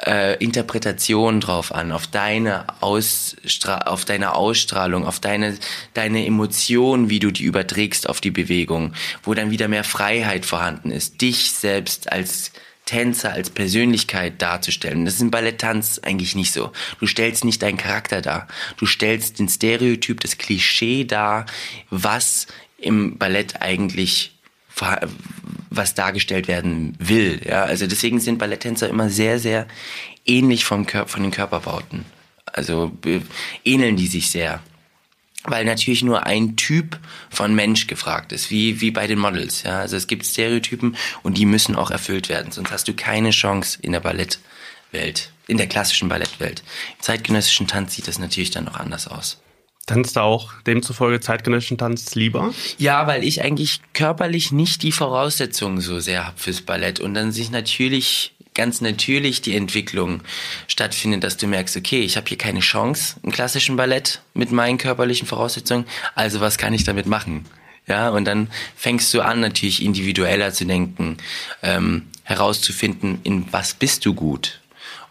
[0.07, 5.57] äh, Interpretation drauf an, auf deine Ausstra auf deine Ausstrahlung, auf deine
[5.95, 10.91] deine Emotionen, wie du die überträgst auf die Bewegung, wo dann wieder mehr Freiheit vorhanden
[10.91, 12.53] ist, dich selbst als
[12.85, 15.05] Tänzer als Persönlichkeit darzustellen.
[15.05, 16.73] Das ist im Balletttanz eigentlich nicht so.
[16.99, 18.49] Du stellst nicht deinen Charakter dar.
[18.77, 21.47] Du stellst den Stereotyp, das Klischee dar,
[21.91, 24.32] was im Ballett eigentlich
[25.71, 27.41] was dargestellt werden will.
[27.45, 29.67] Ja, also deswegen sind Balletttänzer immer sehr, sehr
[30.27, 32.05] ähnlich vom von den Körperbauten.
[32.47, 32.93] Also
[33.65, 34.61] ähneln die sich sehr.
[35.45, 39.65] Weil natürlich nur ein Typ von Mensch gefragt ist, wie, wie bei den Models.
[39.65, 43.31] Ja, also es gibt Stereotypen und die müssen auch erfüllt werden, sonst hast du keine
[43.31, 46.63] Chance in der Ballettwelt, in der klassischen Ballettwelt.
[46.97, 49.41] Im zeitgenössischen Tanz sieht das natürlich dann noch anders aus.
[49.87, 52.55] Tanzt du auch demzufolge zeitgenössischen Tanz lieber?
[52.79, 57.33] Ja, weil ich eigentlich körperlich nicht die Voraussetzungen so sehr habe fürs Ballett und dann
[57.33, 60.21] sich natürlich ganz natürlich die Entwicklung
[60.69, 64.79] stattfindet, dass du merkst, okay, ich habe hier keine Chance im klassischen Ballett mit meinen
[64.79, 67.47] körperlichen Voraussetzungen, also was kann ich damit machen?
[67.87, 71.17] Ja, und dann fängst du an, natürlich individueller zu denken,
[71.63, 74.61] ähm, herauszufinden, in was bist du gut?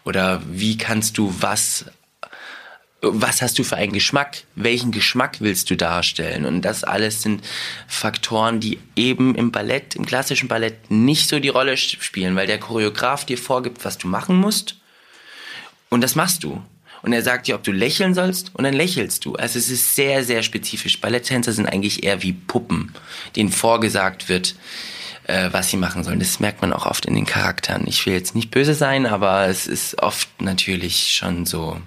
[0.04, 1.84] Oder wie kannst du was
[3.02, 4.44] was hast du für einen Geschmack?
[4.54, 6.44] Welchen Geschmack willst du darstellen?
[6.44, 7.44] Und das alles sind
[7.88, 12.60] Faktoren, die eben im Ballett, im klassischen Ballett nicht so die Rolle spielen, weil der
[12.60, 14.76] Choreograf dir vorgibt, was du machen musst.
[15.90, 16.62] Und das machst du.
[17.02, 19.34] Und er sagt dir, ob du lächeln sollst, und dann lächelst du.
[19.34, 21.00] Also es ist sehr, sehr spezifisch.
[21.00, 22.94] Balletttänzer sind eigentlich eher wie Puppen,
[23.34, 24.54] denen vorgesagt wird,
[25.24, 26.20] äh, was sie machen sollen.
[26.20, 27.88] Das merkt man auch oft in den Charakteren.
[27.88, 31.78] Ich will jetzt nicht böse sein, aber es ist oft natürlich schon so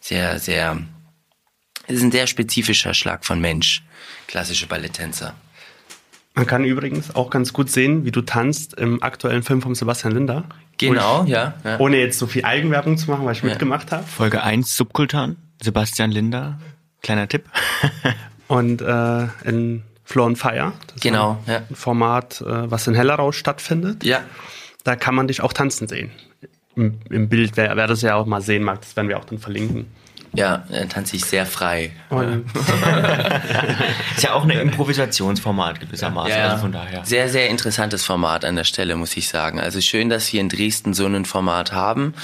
[0.00, 0.78] sehr, sehr,
[1.86, 3.82] es ist ein sehr spezifischer Schlag von Mensch,
[4.26, 5.34] klassische Balletttänzer.
[6.34, 10.14] Man kann übrigens auch ganz gut sehen, wie du tanzt im aktuellen Film von Sebastian
[10.14, 10.44] Linder.
[10.78, 13.48] Genau, ich, ja, ja, Ohne jetzt so viel Eigenwerbung zu machen, weil ich ja.
[13.50, 14.04] mitgemacht habe.
[14.04, 16.58] Folge 1 Subkultan, Sebastian Linder,
[17.02, 17.44] kleiner Tipp.
[18.48, 21.76] Und äh, in Floor on Fire, das genau, ist ein ja.
[21.76, 24.02] Format, äh, was in Hellerau stattfindet.
[24.02, 24.22] Ja.
[24.82, 26.10] Da kann man dich auch tanzen sehen
[27.08, 29.38] im, Bild, wer, wer das ja auch mal sehen mag, das werden wir auch dann
[29.38, 29.86] verlinken.
[30.32, 31.90] Ja, dann tanze ich sehr frei.
[34.16, 36.30] ist ja auch ein Improvisationsformat gewissermaßen.
[36.30, 37.04] Ja, also von daher.
[37.04, 39.58] Sehr, sehr interessantes Format an der Stelle, muss ich sagen.
[39.58, 42.14] Also schön, dass wir in Dresden so ein Format haben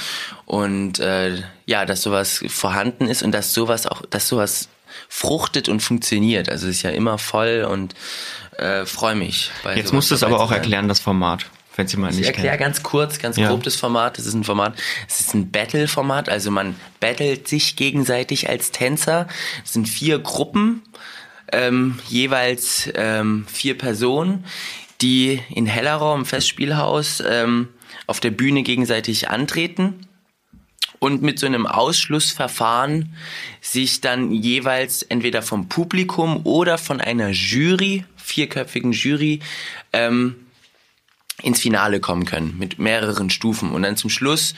[0.45, 4.69] und äh, ja, dass sowas vorhanden ist und dass sowas auch, dass sowas
[5.09, 6.49] fruchtet und funktioniert.
[6.49, 7.97] Also es ist ja immer voll und
[8.59, 9.51] äh, freue mich.
[9.75, 12.57] Jetzt musst du es aber auch erklären, das Format wenn Sie mal nicht Ich erkläre
[12.57, 13.49] ganz kurz, ganz ja.
[13.49, 14.19] grob das Format.
[14.19, 14.75] Das ist ein Format,
[15.09, 19.29] es ist ein Battle-Format, also man battelt sich gegenseitig als Tänzer.
[19.65, 20.83] Es sind vier Gruppen,
[21.53, 24.45] ähm, jeweils ähm, vier Personen,
[25.01, 27.69] die in Hellerau im Festspielhaus ähm,
[28.07, 30.07] auf der Bühne gegenseitig antreten
[30.99, 33.15] und mit so einem Ausschlussverfahren
[33.61, 39.41] sich dann jeweils entweder vom Publikum oder von einer Jury, vierköpfigen Jury,
[39.93, 40.46] ähm,
[41.47, 43.71] ins Finale kommen können mit mehreren Stufen.
[43.71, 44.55] Und dann zum Schluss,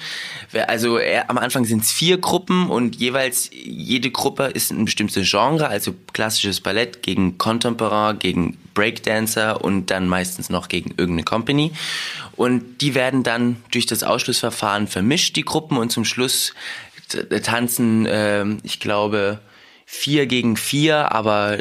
[0.69, 0.99] also
[1.29, 5.95] am Anfang sind es vier Gruppen und jeweils jede Gruppe ist ein bestimmtes Genre, also
[6.15, 11.73] klassisches Ballett gegen Contemporain, gegen Breakdancer und dann meistens noch gegen irgendeine Company.
[12.37, 15.77] Und die werden dann durch das Ausschlussverfahren vermischt, die Gruppen.
[15.77, 16.55] Und zum Schluss
[17.43, 19.41] tanzen, äh, ich glaube,
[19.91, 21.57] vier gegen vier, aber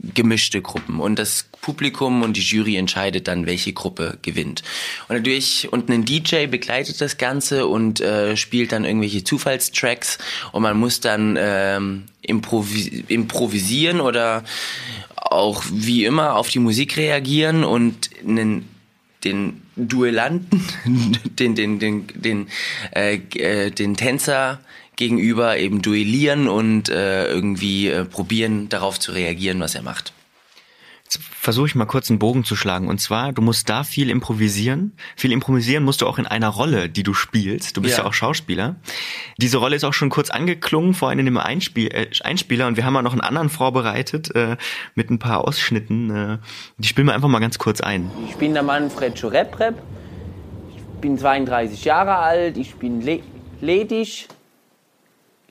[0.00, 1.00] gemischte Gruppen.
[1.00, 4.62] Und das Publikum und die Jury entscheidet dann, welche Gruppe gewinnt.
[5.08, 10.18] Und natürlich, und ein DJ begleitet das Ganze und äh, spielt dann irgendwelche Zufallstracks
[10.52, 14.44] und man muss dann ähm, improvis improvisieren oder
[15.16, 18.68] auch wie immer auf die Musik reagieren und einen
[19.24, 20.62] den Duellanten,
[21.24, 22.46] den, den, den, den,
[22.94, 24.60] äh, äh, den Tänzer
[24.96, 30.12] gegenüber eben duellieren und äh, irgendwie äh, probieren, darauf zu reagieren, was er macht.
[31.06, 32.88] Jetzt versuche ich mal kurz einen Bogen zu schlagen.
[32.88, 34.96] Und zwar, du musst da viel improvisieren.
[35.14, 37.76] Viel improvisieren musst du auch in einer Rolle, die du spielst.
[37.76, 38.74] Du bist ja, ja auch Schauspieler.
[39.36, 42.66] Diese Rolle ist auch schon kurz angeklungen vorhin in dem Einspiel, äh, Einspieler.
[42.66, 44.56] Und wir haben auch noch einen anderen vorbereitet äh,
[44.96, 46.10] mit ein paar Ausschnitten.
[46.10, 46.38] Äh,
[46.78, 48.10] die spielen wir einfach mal ganz kurz ein.
[48.28, 49.76] Ich bin der Manfred Schureprep.
[50.74, 52.56] Ich bin 32 Jahre alt.
[52.56, 53.20] Ich bin le
[53.60, 54.26] ledig.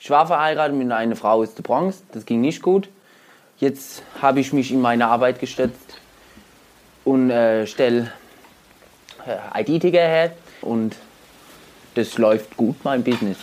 [0.06, 2.04] Ich war verheiratet mit einer Frau aus der Bronx.
[2.12, 2.89] Das ging nicht gut.
[3.58, 6.00] Jetzt habe ich mich in meine Arbeit gestützt
[7.06, 8.12] und äh, stelle
[9.26, 10.96] äh, ID-Ticker her und
[11.96, 13.39] das läuft gut, mein Business.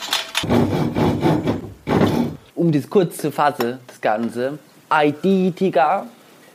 [2.54, 6.06] Um das kurz zu fassen, das Ganze, ID-Ticker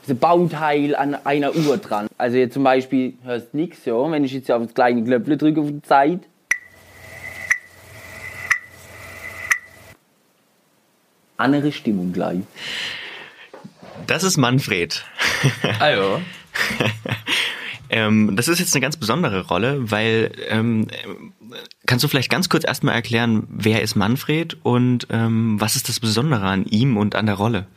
[0.03, 2.07] ist ein Bauteil an einer Uhr dran.
[2.17, 5.59] Also jetzt zum Beispiel hörst nichts, ja, wenn ich jetzt auf das kleine Knöpfle drücke
[5.59, 6.21] auf die Zeit,
[11.37, 12.41] andere Stimmung gleich.
[14.05, 15.03] Das ist Manfred.
[15.79, 16.21] Hallo.
[17.89, 20.87] ähm, das ist jetzt eine ganz besondere Rolle, weil ähm,
[21.85, 25.99] kannst du vielleicht ganz kurz erstmal erklären, wer ist Manfred und ähm, was ist das
[25.99, 27.67] Besondere an ihm und an der Rolle?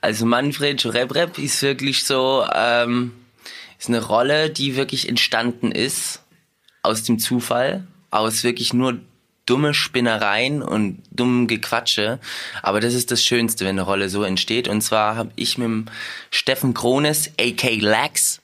[0.00, 3.12] Also Manfred Rebrep ist wirklich so, ähm,
[3.78, 6.22] ist eine Rolle, die wirklich entstanden ist
[6.82, 8.98] aus dem Zufall, aus wirklich nur
[9.46, 12.18] dumme Spinnereien und dummen Gequatsche.
[12.62, 14.68] Aber das ist das Schönste, wenn eine Rolle so entsteht.
[14.68, 15.86] Und zwar habe ich mit
[16.30, 17.76] Steffen Krones, a.k.
[17.80, 18.40] Lax,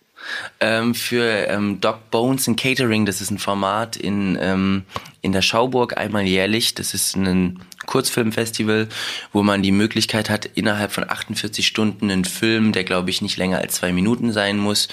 [0.60, 4.84] ähm, für ähm, Doc Bones and Catering, das ist ein Format in, ähm,
[5.22, 6.74] in der Schauburg einmal jährlich.
[6.74, 8.88] Das ist ein Kurzfilmfestival,
[9.32, 13.36] wo man die Möglichkeit hat, innerhalb von 48 Stunden einen Film, der glaube ich nicht
[13.36, 14.88] länger als zwei Minuten sein muss,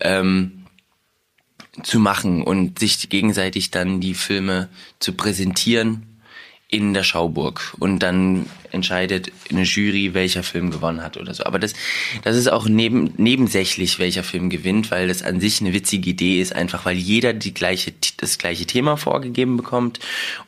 [0.00, 0.59] ähm,
[1.82, 6.09] zu machen und sich gegenseitig dann die Filme zu präsentieren
[6.70, 11.44] in der Schauburg und dann entscheidet eine Jury, welcher Film gewonnen hat oder so.
[11.44, 11.72] Aber das,
[12.22, 16.40] das ist auch neben, nebensächlich, welcher Film gewinnt, weil das an sich eine witzige Idee
[16.40, 19.98] ist, einfach weil jeder die gleiche, das gleiche Thema vorgegeben bekommt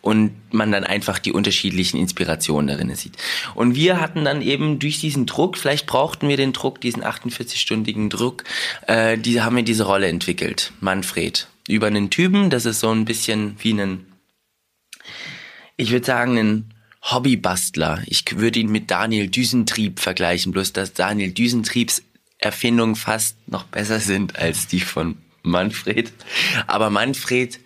[0.01, 3.17] und man dann einfach die unterschiedlichen Inspirationen darin sieht.
[3.57, 8.11] Und wir hatten dann eben durch diesen Druck, vielleicht brauchten wir den Druck, diesen 48-stündigen
[8.11, 8.45] Druck,
[8.87, 11.49] äh, die haben wir diese Rolle entwickelt, Manfred.
[11.69, 14.07] Über einen Typen, das ist so ein bisschen wie ein
[15.83, 18.03] ich würde sagen, ein Hobbybastler.
[18.07, 22.03] Ich würde ihn mit Daniel Düsentrieb vergleichen, bloß dass Daniel Düsentriebs
[22.39, 26.13] Erfindungen fast noch besser sind als die von Manfred.
[26.67, 27.61] Aber Manfred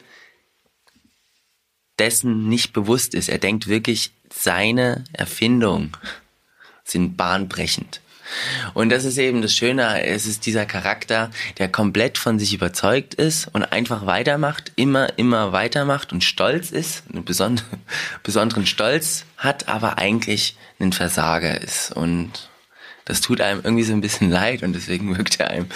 [1.99, 3.29] dessen nicht bewusst ist.
[3.29, 5.93] Er denkt wirklich, seine Erfindungen
[6.85, 8.01] sind bahnbrechend.
[8.75, 13.15] Und das ist eben das Schöne, es ist dieser Charakter, der komplett von sich überzeugt
[13.15, 17.81] ist und einfach weitermacht, immer, immer weitermacht und stolz ist, einen besonderen,
[18.23, 21.93] besonderen Stolz hat, aber eigentlich ein Versager ist.
[21.93, 22.49] Und
[23.07, 25.67] das tut einem irgendwie so ein bisschen leid und deswegen wirkt er einem,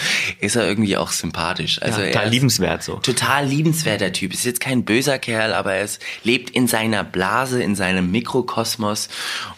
[0.41, 1.81] ist er irgendwie auch sympathisch.
[1.81, 2.97] Also ja, total liebenswert so.
[2.97, 4.35] Total liebenswerter Typ.
[4.35, 9.09] Ist jetzt kein böser Kerl, aber er ist, lebt in seiner Blase, in seinem Mikrokosmos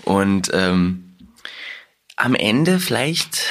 [0.05, 1.02] und ähm,
[2.17, 3.47] am Ende vielleicht.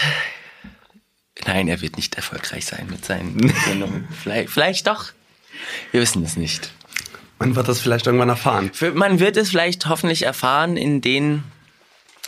[1.45, 4.07] Nein, er wird nicht erfolgreich sein mit seinen Sendungen.
[4.21, 5.11] vielleicht, vielleicht doch.
[5.91, 6.71] Wir wissen es nicht.
[7.39, 8.71] Man wird das vielleicht irgendwann erfahren.
[8.93, 11.43] Man wird es vielleicht hoffentlich erfahren in den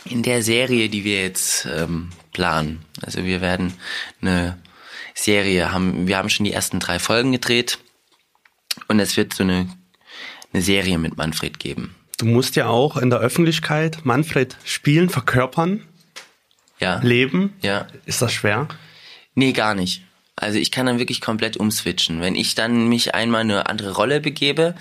[0.06, 2.84] in der Serie, die wir jetzt ähm, planen.
[3.00, 3.72] Also wir werden
[4.20, 4.58] eine
[5.14, 6.08] Serie haben.
[6.08, 7.78] Wir haben schon die ersten drei Folgen gedreht
[8.88, 9.68] und es wird so eine
[10.54, 11.94] eine Serie mit Manfred geben.
[12.18, 15.82] Du musst ja auch in der Öffentlichkeit Manfred spielen, verkörpern
[16.80, 17.00] ja.
[17.02, 17.54] leben.
[17.62, 17.86] Ja.
[18.06, 18.68] Ist das schwer?
[19.34, 20.02] Nee, gar nicht.
[20.36, 22.20] Also ich kann dann wirklich komplett umswitchen.
[22.20, 24.74] Wenn ich dann mich einmal eine andere Rolle begebe,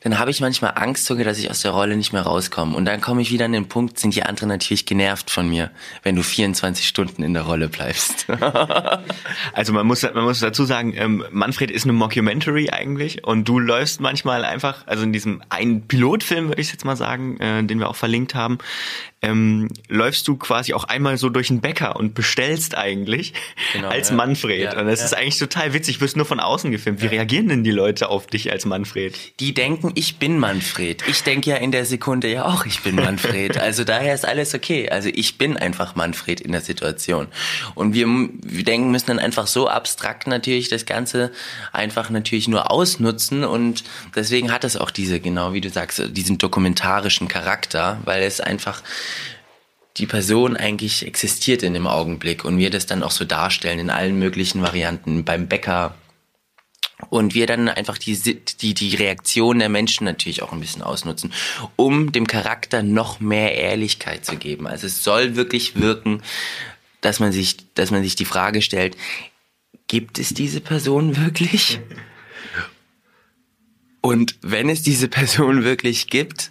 [0.00, 2.76] dann habe ich manchmal Angst sogar, dass ich aus der Rolle nicht mehr rauskomme.
[2.76, 5.70] Und dann komme ich wieder an den Punkt, sind die anderen natürlich genervt von mir,
[6.02, 8.26] wenn du 24 Stunden in der Rolle bleibst.
[9.52, 13.60] also man muss, man muss dazu sagen, ähm, Manfred ist eine Mockumentary eigentlich und du
[13.60, 17.78] läufst manchmal einfach, also in diesem einen Pilotfilm würde ich jetzt mal sagen, äh, den
[17.78, 18.58] wir auch verlinkt haben,
[19.26, 23.34] ähm, läufst du quasi auch einmal so durch den Bäcker und bestellst eigentlich
[23.72, 24.14] genau, als ja.
[24.14, 24.60] Manfred.
[24.60, 25.06] Ja, und das ja.
[25.06, 25.96] ist eigentlich total witzig.
[25.96, 27.02] Du wirst nur von außen gefilmt.
[27.02, 29.14] Wie reagieren denn die Leute auf dich als Manfred?
[29.40, 31.02] Die denken, ich bin Manfred.
[31.08, 33.56] Ich denke ja in der Sekunde ja auch, ich bin Manfred.
[33.66, 34.88] Also daher ist alles okay.
[34.90, 37.26] Also ich bin einfach Manfred in der Situation.
[37.74, 41.32] Und wir, wir denken, müssen dann einfach so abstrakt natürlich das Ganze
[41.72, 43.44] einfach natürlich nur ausnutzen.
[43.44, 43.82] Und
[44.14, 48.82] deswegen hat es auch diese, genau wie du sagst, diesen dokumentarischen Charakter, weil es einfach
[49.96, 53.90] die Person eigentlich existiert in dem Augenblick und wir das dann auch so darstellen in
[53.90, 55.94] allen möglichen Varianten beim Bäcker
[57.10, 61.32] und wir dann einfach die, die, die Reaktion der Menschen natürlich auch ein bisschen ausnutzen,
[61.76, 64.66] um dem Charakter noch mehr Ehrlichkeit zu geben.
[64.66, 66.22] Also es soll wirklich wirken,
[67.00, 68.96] dass man sich, dass man sich die Frage stellt,
[69.88, 71.80] gibt es diese Person wirklich?
[74.00, 76.50] Und wenn es diese Person wirklich gibt,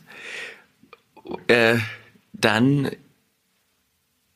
[1.47, 1.77] äh,
[2.33, 2.91] dann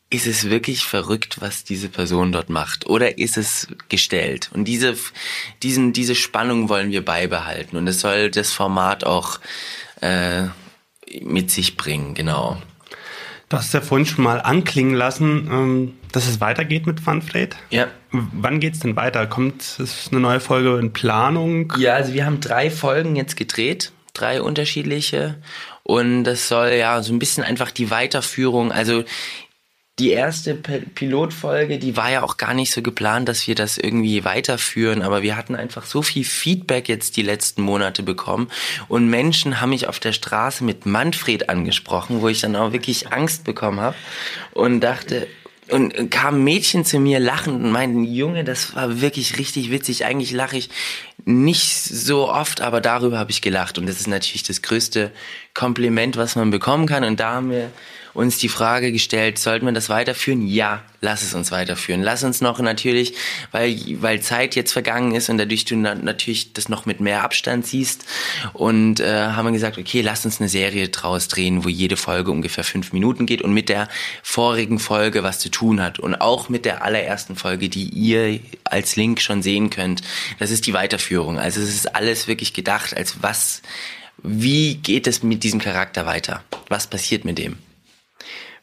[0.09, 2.87] ist es wirklich verrückt, was diese Person dort macht?
[2.87, 4.49] Oder ist es gestellt?
[4.53, 4.95] Und diese,
[5.61, 7.77] diesen, diese Spannung wollen wir beibehalten.
[7.77, 9.39] Und es soll das Format auch
[10.01, 10.45] äh,
[11.21, 12.57] mit sich bringen, genau.
[13.49, 17.55] Du hast ja vorhin schon mal anklingen lassen, ähm, dass es weitergeht mit Funfred.
[17.69, 17.87] Ja.
[18.11, 19.27] Wann geht's denn weiter?
[19.27, 21.73] Kommt es eine neue Folge in Planung?
[21.77, 25.35] Ja, also wir haben drei Folgen jetzt gedreht, drei unterschiedliche.
[25.83, 29.03] Und das soll ja so ein bisschen einfach die Weiterführung, also
[29.99, 34.23] die erste Pilotfolge, die war ja auch gar nicht so geplant, dass wir das irgendwie
[34.23, 38.49] weiterführen, aber wir hatten einfach so viel Feedback jetzt die letzten Monate bekommen
[38.87, 43.11] und Menschen haben mich auf der Straße mit Manfred angesprochen, wo ich dann auch wirklich
[43.11, 43.95] Angst bekommen habe
[44.53, 45.27] und dachte,
[45.69, 50.03] und kam Mädchen zu mir lachend und meinten, Junge, das war wirklich richtig witzig.
[50.03, 50.69] Eigentlich lache ich
[51.25, 53.77] nicht so oft, aber darüber habe ich gelacht.
[53.77, 55.11] Und das ist natürlich das größte
[55.53, 57.03] Kompliment, was man bekommen kann.
[57.03, 57.69] Und da haben wir
[58.19, 60.45] uns die Frage gestellt, sollten wir das weiterführen?
[60.45, 62.03] Ja, lass es uns weiterführen.
[62.03, 63.13] Lass uns noch natürlich,
[63.51, 67.65] weil, weil Zeit jetzt vergangen ist und dadurch du natürlich das noch mit mehr Abstand
[67.65, 68.05] siehst.
[68.53, 72.31] Und äh, haben wir gesagt, okay, lass uns eine Serie draus drehen, wo jede Folge
[72.31, 73.87] ungefähr fünf Minuten geht und mit der
[74.21, 75.97] vorigen Folge was zu tun hat.
[75.99, 80.01] Und auch mit der allerersten Folge, die ihr als Link schon sehen könnt.
[80.39, 81.39] Das ist die Weiterführung.
[81.39, 83.61] Also es ist alles wirklich gedacht, als was,
[84.21, 86.43] wie geht es mit diesem Charakter weiter?
[86.67, 87.57] Was passiert mit dem?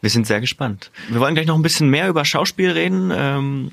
[0.07, 0.93] Wir sind sehr gespannt.
[1.09, 3.73] Wir wollen gleich noch ein bisschen mehr über Schauspiel reden, ähm,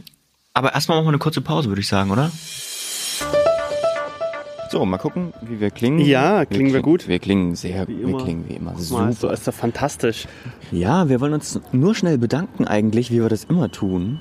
[0.55, 2.31] aber erstmal machen wir eine kurze Pause, würde ich sagen, oder?
[4.71, 5.99] So, mal gucken, wie wir klingen.
[5.99, 7.07] Ja, klingen wir kling- gut?
[7.07, 8.23] Wir klingen sehr, wir immer.
[8.23, 9.11] klingen wie immer Mal, super.
[9.13, 10.25] so ist doch fantastisch.
[10.71, 14.19] Ja, wir wollen uns nur schnell bedanken eigentlich, wie wir das immer tun,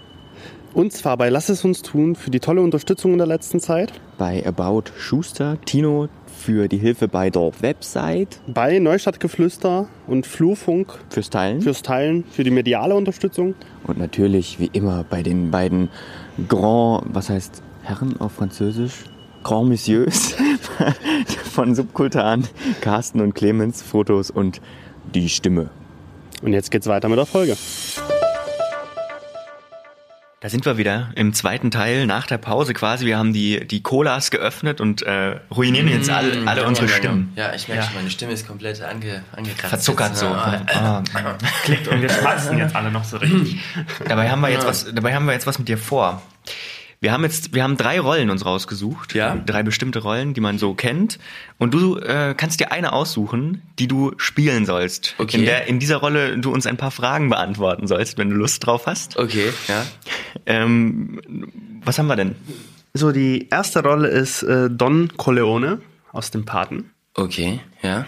[0.74, 3.92] Und zwar bei Lass es uns tun für die tolle Unterstützung in der letzten Zeit.
[4.18, 6.10] bei About Schuster, Tino
[6.44, 12.42] für die Hilfe bei der Website, Bei Neustadtgeflüster und Flurfunk fürs Teilen fürs Teilen, für
[12.42, 13.54] die mediale Unterstützung.
[13.86, 15.88] und natürlich wie immer bei den beiden
[16.48, 19.04] Grand, was heißt Herren auf Französisch?
[19.44, 20.34] Grand Messieurs
[21.52, 22.44] von Subkultan,
[22.80, 24.60] Carsten und Clemens, Fotos und
[25.14, 25.70] die Stimme.
[26.42, 27.56] Und jetzt geht's weiter mit der Folge.
[30.42, 33.06] Da sind wir wieder im zweiten Teil nach der Pause quasi.
[33.06, 37.32] Wir haben die, die Colas geöffnet und äh, ruinieren jetzt alle, alle unsere Stimmen.
[37.36, 37.86] Ja, ich merke Ja.
[37.88, 39.68] schon, meine Stimme ist komplett ange, angekratzt.
[39.68, 40.26] Verzuckert so.
[40.26, 41.02] Ah, Ah,
[41.62, 43.60] Klickt und wir schmatzen jetzt alle noch so richtig.
[44.08, 46.20] dabei haben wir jetzt was, dabei haben wir jetzt was mit dir vor.
[47.02, 49.12] Wir haben jetzt, wir haben drei Rollen uns rausgesucht.
[49.12, 49.34] Ja.
[49.34, 51.18] Drei bestimmte Rollen, die man so kennt.
[51.58, 55.16] Und du äh, kannst dir eine aussuchen, die du spielen sollst.
[55.18, 55.38] Okay.
[55.38, 58.64] In, der, in dieser Rolle du uns ein paar Fragen beantworten sollst, wenn du Lust
[58.64, 59.16] drauf hast.
[59.16, 59.84] Okay, ja.
[60.46, 61.20] Ähm,
[61.84, 62.36] was haben wir denn?
[62.94, 65.80] So, die erste Rolle ist äh, Don Corleone
[66.12, 66.92] aus dem Paten.
[67.14, 68.06] Okay, ja.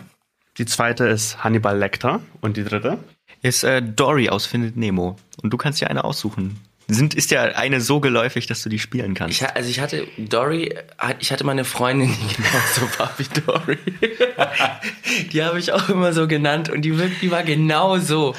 [0.57, 2.21] Die zweite ist Hannibal Lecter.
[2.41, 2.99] Und die dritte?
[3.43, 5.17] Ist äh, Dory aus Findet Nemo.
[5.43, 6.61] Und du kannst dir eine aussuchen.
[6.87, 9.41] Sind, ist ja eine so geläufig, dass du die spielen kannst.
[9.41, 10.75] Ich, also ich hatte Dory,
[11.19, 13.79] ich hatte mal eine Freundin, die genauso war wie Dory.
[15.33, 18.35] Die habe ich auch immer so genannt und die, die war genau so.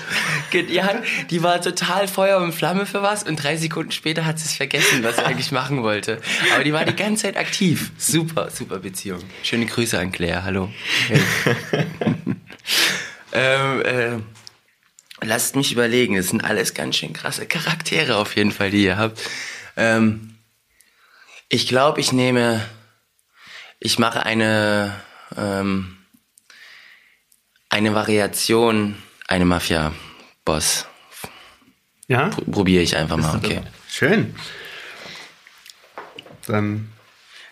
[0.51, 0.97] Die, hat,
[1.29, 4.53] die war total Feuer und Flamme für was und drei Sekunden später hat sie es
[4.53, 6.19] vergessen, was sie eigentlich machen wollte.
[6.53, 7.91] Aber die war die ganze Zeit aktiv.
[7.97, 9.19] Super, super Beziehung.
[9.43, 10.69] Schöne Grüße an Claire, hallo.
[11.07, 11.19] Hey.
[13.33, 14.17] ähm, äh,
[15.21, 18.97] lasst mich überlegen, das sind alles ganz schön krasse Charaktere auf jeden Fall, die ihr
[18.97, 19.21] habt.
[19.77, 20.35] Ähm,
[21.49, 22.65] ich glaube, ich nehme,
[23.79, 24.99] ich mache eine,
[25.37, 25.97] ähm,
[27.69, 28.97] eine Variation,
[29.27, 30.87] eine Mafia-Boss.
[32.07, 32.29] Ja?
[32.29, 33.61] Pr Probiere ich einfach mal, okay.
[33.89, 34.35] Schön.
[36.47, 36.91] Dann,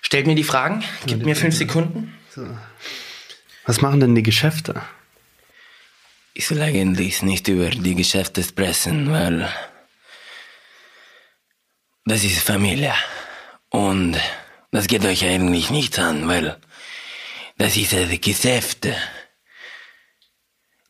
[0.01, 2.13] Stellt mir die Fragen, gib mir fünf Sekunden.
[3.65, 4.81] was machen denn die Geschäfte?
[6.35, 9.47] Ich soll eigentlich nicht über die Geschäfte sprechen, weil
[12.05, 12.95] das ist Familie.
[13.69, 14.19] Und
[14.71, 16.59] das geht euch eigentlich nichts an, weil
[17.57, 18.87] das ist ein Geschäft.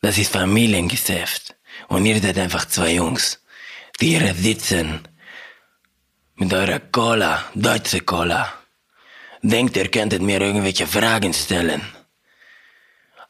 [0.02, 1.56] Das ist Familiengeschäft.
[1.90, 3.42] Und ihr seid einfach zwei Jungs,
[4.00, 5.06] die hier sitzen
[6.36, 8.54] mit eurer Cola, deutsche Cola.
[9.42, 11.82] Denkt, ihr könntet mir irgendwelche Fragen stellen.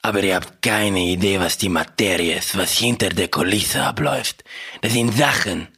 [0.06, 4.44] Aber ihr habt keine Idee, was die Materie ist, was hinter der Kulisse abläuft.
[4.82, 5.70] Das sind Sachen.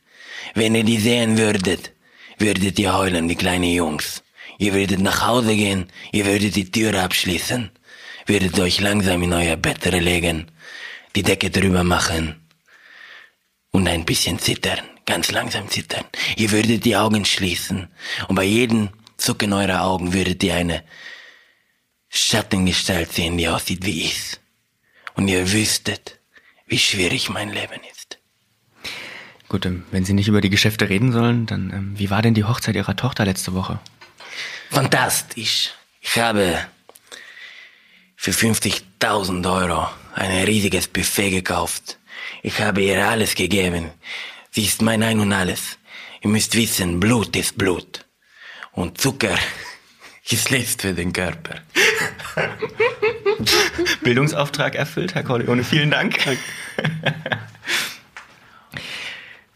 [0.55, 1.91] Wenn ihr die sehen würdet,
[2.39, 4.23] würdet ihr heulen wie kleine Jungs.
[4.57, 7.69] Ihr würdet nach Hause gehen, ihr würdet die Tür abschließen,
[8.25, 10.49] würdet euch langsam in euer Bett legen,
[11.15, 12.47] die Decke drüber machen
[13.71, 16.05] und ein bisschen zittern, ganz langsam zittern.
[16.35, 17.89] Ihr würdet die Augen schließen
[18.27, 20.83] und bei jedem Zucken eurer Augen würdet ihr eine
[22.17, 24.37] Schattengestalt sehen, die aussieht wie ich.
[25.15, 26.19] Und ihr wüsstet,
[26.65, 28.17] wie schwierig mein Leben ist.
[29.49, 32.33] Gut, ähm, wenn Sie nicht über die Geschäfte reden sollen, dann ähm, wie war denn
[32.33, 33.79] die Hochzeit Ihrer Tochter letzte Woche?
[34.69, 35.71] Fantastisch.
[36.01, 36.65] Ich habe
[38.15, 41.99] für 50.000 Euro ein riesiges Buffet gekauft.
[42.43, 43.91] Ich habe ihr alles gegeben.
[44.51, 45.77] Sie ist mein Ein und Alles.
[46.21, 48.05] Ihr müsst wissen, Blut ist Blut.
[48.71, 49.37] Und Zucker
[50.49, 51.55] List für den Körper.
[54.03, 55.63] Bildungsauftrag erfüllt, Herr Corleone.
[55.63, 56.17] Vielen Dank.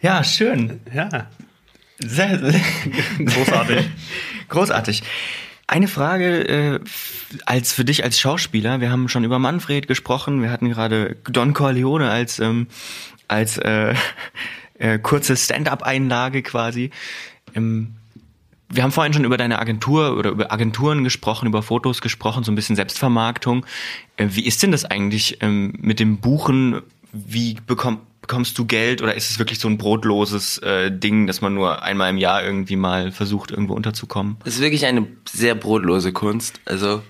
[0.02, 0.82] ja, schön.
[0.94, 1.28] Ja.
[2.00, 2.62] Sehr, sehr
[3.26, 3.90] Großartig.
[4.48, 5.04] großartig.
[5.68, 6.80] Eine Frage äh,
[7.46, 8.80] als für dich als Schauspieler.
[8.82, 10.42] Wir haben schon über Manfred gesprochen.
[10.42, 12.68] Wir hatten gerade Don Corleone als ähm,
[13.28, 13.94] als äh,
[14.80, 16.90] äh, kurze Stand-up-Einlage quasi.
[17.54, 17.99] Ähm,
[18.70, 22.52] wir haben vorhin schon über deine Agentur oder über Agenturen gesprochen, über Fotos gesprochen, so
[22.52, 23.66] ein bisschen Selbstvermarktung.
[24.18, 26.82] Äh, wie ist denn das eigentlich ähm, mit dem Buchen?
[27.12, 31.42] Wie bekomm, bekommst du Geld oder ist es wirklich so ein brotloses äh, Ding, dass
[31.42, 34.38] man nur einmal im Jahr irgendwie mal versucht, irgendwo unterzukommen?
[34.44, 36.60] Das ist wirklich eine sehr brotlose Kunst.
[36.66, 37.02] Also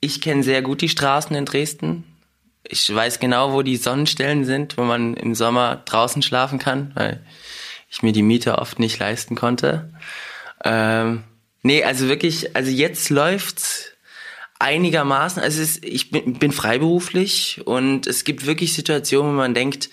[0.00, 2.04] ich kenne sehr gut die Straßen in Dresden.
[2.62, 7.24] Ich weiß genau, wo die Sonnenstellen sind, wo man im Sommer draußen schlafen kann, weil
[7.88, 9.92] ich mir die Miete oft nicht leisten konnte.
[10.64, 11.24] Ähm,
[11.62, 13.92] nee, also wirklich, also jetzt läuft's
[14.58, 15.42] einigermaßen.
[15.42, 19.90] Also ist, ich bin, bin freiberuflich und es gibt wirklich Situationen, wo man denkt,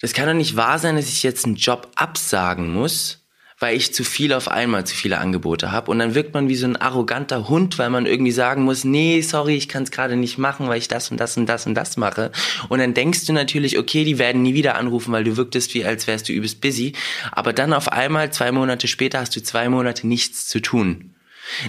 [0.00, 3.21] das kann doch nicht wahr sein, dass ich jetzt einen Job absagen muss,
[3.62, 5.90] weil ich zu viel auf einmal, zu viele Angebote habe.
[5.90, 9.20] Und dann wirkt man wie so ein arroganter Hund, weil man irgendwie sagen muss, nee,
[9.22, 11.74] sorry, ich kann es gerade nicht machen, weil ich das und das und das und
[11.74, 12.32] das mache.
[12.68, 15.84] Und dann denkst du natürlich, okay, die werden nie wieder anrufen, weil du wirktest wie,
[15.84, 16.94] als wärst du übelst busy.
[17.30, 21.14] Aber dann auf einmal, zwei Monate später, hast du zwei Monate nichts zu tun.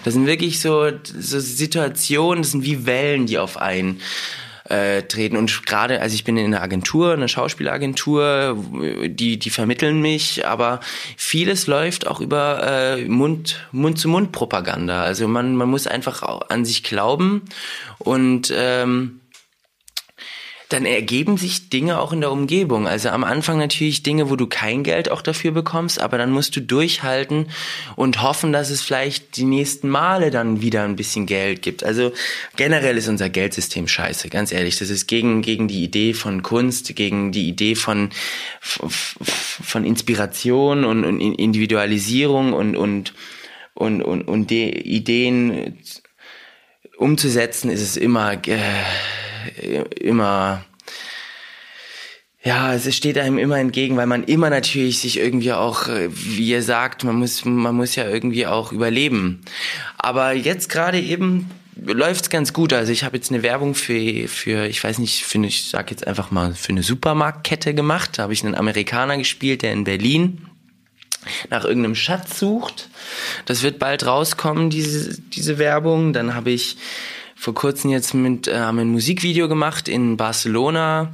[0.04, 4.02] Das sind wirklich so, so Situationen, das sind wie Wellen, die auf einen
[4.70, 5.38] äh, treten.
[5.38, 8.58] Und gerade, also ich bin in einer Agentur, einer Schauspielagentur,
[9.06, 10.80] die, die vermitteln mich, aber
[11.18, 15.04] vieles läuft auch über äh, Mund, Mund-zu-Mund-Propaganda.
[15.04, 17.44] Also man, man muss einfach an sich glauben
[18.00, 19.20] und ähm,
[20.74, 22.88] dann ergeben sich Dinge auch in der Umgebung.
[22.88, 26.56] Also am Anfang natürlich Dinge, wo du kein Geld auch dafür bekommst, aber dann musst
[26.56, 27.48] du durchhalten
[27.96, 31.84] und hoffen, dass es vielleicht die nächsten Male dann wieder ein bisschen Geld gibt.
[31.84, 32.12] Also
[32.56, 34.80] generell ist unser Geldsystem scheiße, ganz ehrlich.
[34.80, 38.10] Das ist gegen, gegen die Idee von Kunst, gegen die Idee von,
[38.60, 43.14] von Inspiration und, und Individualisierung und, und,
[43.76, 45.78] und, und, und Ideen
[46.98, 48.58] umzusetzen, ist es immer, äh,
[50.00, 50.66] immer
[52.46, 56.50] ja, es steht einem immer entgegen, weil man immer natürlich sich irgendwie auch, äh, wie
[56.50, 59.42] ihr sagt, man muss, man muss ja irgendwie auch überleben.
[59.98, 62.74] Aber jetzt gerade eben läuft's ganz gut.
[62.74, 66.06] Also ich habe jetzt eine Werbung für, für, ich weiß nicht, für ich sag jetzt
[66.06, 68.18] einfach mal, für eine Supermarktkette gemacht.
[68.18, 70.46] Da habe ich einen Amerikaner gespielt, der in Berlin
[71.50, 72.90] nach irgendeinem Schatz sucht.
[73.46, 76.12] Das wird bald rauskommen, diese, diese Werbung.
[76.12, 76.76] Dann habe ich
[77.44, 81.14] vor kurzem jetzt mit äh, haben ein Musikvideo gemacht in Barcelona.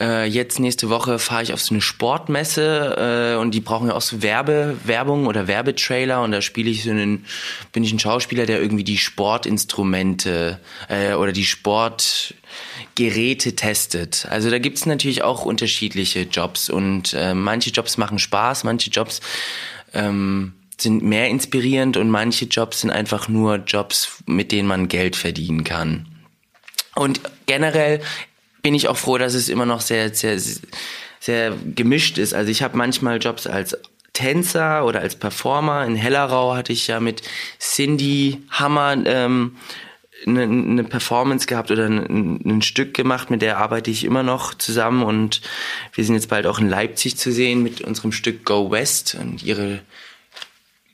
[0.00, 3.94] Äh, jetzt nächste Woche fahre ich auf so eine Sportmesse äh, und die brauchen ja
[3.94, 7.26] auch so Werbe, Werbung oder Werbetrailer und da spiele ich so einen,
[7.72, 10.58] bin ich ein Schauspieler, der irgendwie die Sportinstrumente
[10.88, 14.26] äh, oder die Sportgeräte testet.
[14.30, 19.20] Also da gibt's natürlich auch unterschiedliche Jobs und äh, manche Jobs machen Spaß, manche Jobs
[19.92, 25.16] ähm, sind mehr inspirierend und manche Jobs sind einfach nur Jobs, mit denen man Geld
[25.16, 26.06] verdienen kann.
[26.94, 28.00] Und generell
[28.62, 30.38] bin ich auch froh, dass es immer noch sehr, sehr,
[31.18, 32.34] sehr gemischt ist.
[32.34, 33.78] Also ich habe manchmal Jobs als
[34.12, 35.86] Tänzer oder als Performer.
[35.86, 37.22] In Hellerau hatte ich ja mit
[37.58, 39.56] Cindy Hammer ähm,
[40.26, 44.54] eine, eine Performance gehabt oder ein, ein, Stück gemacht, mit der arbeite ich immer noch
[44.54, 45.40] zusammen und
[45.94, 49.42] wir sind jetzt bald auch in Leipzig zu sehen mit unserem Stück Go West und
[49.42, 49.80] ihre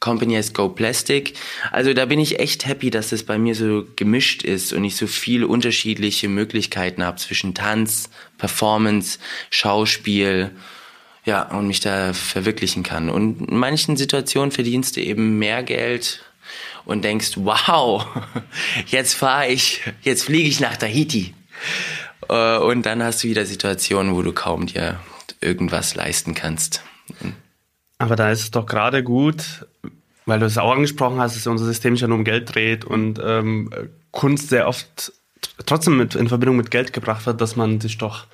[0.07, 1.35] Company heißt Go Plastic.
[1.73, 4.95] Also da bin ich echt happy, dass das bei mir so gemischt ist und ich
[4.95, 9.19] so viele unterschiedliche Möglichkeiten habe zwischen Tanz, Performance,
[9.51, 10.53] Schauspiel,
[11.25, 13.11] ja, und mich da verwirklichen kann.
[13.11, 16.23] Und in manchen Situationen verdienst du eben mehr Geld
[16.85, 18.07] und denkst, wow,
[18.87, 21.35] jetzt fahre ich, jetzt fliege ich nach Tahiti.
[22.29, 25.01] Äh, und dann hast du wieder Situationen, wo du kaum dir
[25.41, 26.85] irgendwas leisten kannst.
[27.99, 29.67] Aber da ist es doch gerade gut,
[30.27, 32.85] weil du es auch angesprochen hast, dass unser System sich ja nur um Geld dreht
[32.85, 33.71] und ähm,
[34.11, 35.13] Kunst sehr oft
[35.65, 38.27] trotzdem mit, in Verbindung mit Geld gebracht wird, dass man sich doch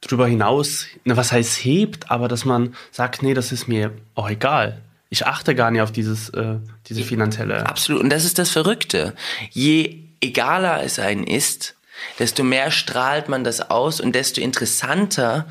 [0.00, 4.30] darüber hinaus, na, was heißt hebt, aber dass man sagt, nee, das ist mir auch
[4.30, 4.82] egal.
[5.08, 7.66] Ich achte gar nicht auf dieses, äh, diese finanzielle.
[7.66, 8.02] Absolut.
[8.02, 9.14] Und das ist das Verrückte.
[9.50, 11.74] Je egaler es einen ist,
[12.18, 15.46] desto mehr strahlt man das aus und desto interessanter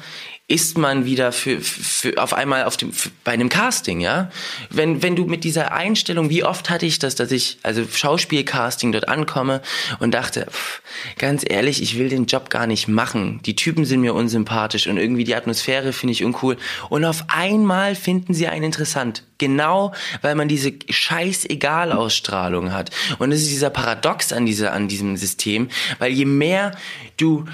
[0.50, 4.32] ist man wieder für, für auf einmal auf dem für, bei einem Casting, ja?
[4.72, 8.92] Wenn wenn du mit dieser Einstellung, wie oft hatte ich das, dass ich also Schauspielcasting
[8.92, 9.62] dort ankomme
[10.00, 10.82] und dachte, pff,
[11.20, 13.42] ganz ehrlich, ich will den Job gar nicht machen.
[13.46, 16.58] Die Typen sind mir unsympathisch und irgendwie die Atmosphäre finde ich uncool
[16.90, 19.24] und auf einmal finden sie einen interessant.
[19.38, 22.90] Genau, weil man diese scheißegal Ausstrahlung hat.
[23.20, 25.70] Und es ist dieser Paradox an dieser an diesem System,
[26.00, 26.76] weil je mehr
[27.18, 27.46] du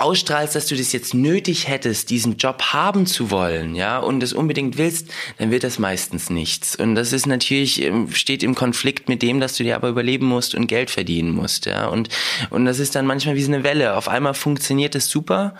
[0.00, 4.32] ausstrahlst, dass du das jetzt nötig hättest, diesen Job haben zu wollen, ja, und das
[4.32, 6.74] unbedingt willst, dann wird das meistens nichts.
[6.74, 10.26] Und das ist natürlich, ähm, steht im Konflikt mit dem, dass du dir aber überleben
[10.26, 11.86] musst und Geld verdienen musst, ja.
[11.86, 12.08] Und,
[12.48, 13.96] und das ist dann manchmal wie so eine Welle.
[13.96, 15.54] Auf einmal funktioniert es super.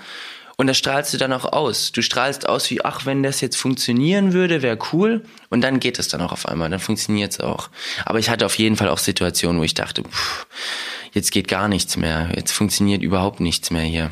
[0.57, 1.91] Und das strahlst du dann auch aus.
[1.91, 5.25] Du strahlst aus wie, ach, wenn das jetzt funktionieren würde, wäre cool.
[5.49, 7.71] Und dann geht es dann auch auf einmal, dann funktioniert es auch.
[8.05, 10.47] Aber ich hatte auf jeden Fall auch Situationen, wo ich dachte, pff,
[11.13, 12.31] jetzt geht gar nichts mehr.
[12.37, 14.11] Jetzt funktioniert überhaupt nichts mehr hier.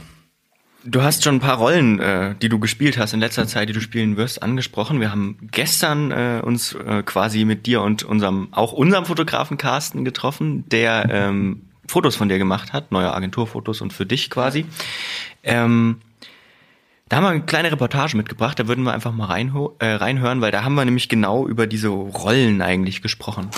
[0.91, 3.75] Du hast schon ein paar Rollen, äh, die du gespielt hast in letzter Zeit, die
[3.75, 5.01] du spielen wirst, angesprochen.
[5.01, 10.07] Wir haben gestern äh, uns äh, quasi mit dir und unserem, auch unserem Fotografen Carsten
[10.07, 14.65] getroffen, der ähm, Fotos von dir gemacht hat, neue Agenturfotos und für dich quasi.
[15.43, 16.01] Ähm,
[17.11, 19.29] da haben wir eine kleine Reportage mitgebracht, da würden wir einfach mal
[19.81, 23.51] äh, reinhören, weil da haben wir nämlich genau über diese Rollen eigentlich gesprochen.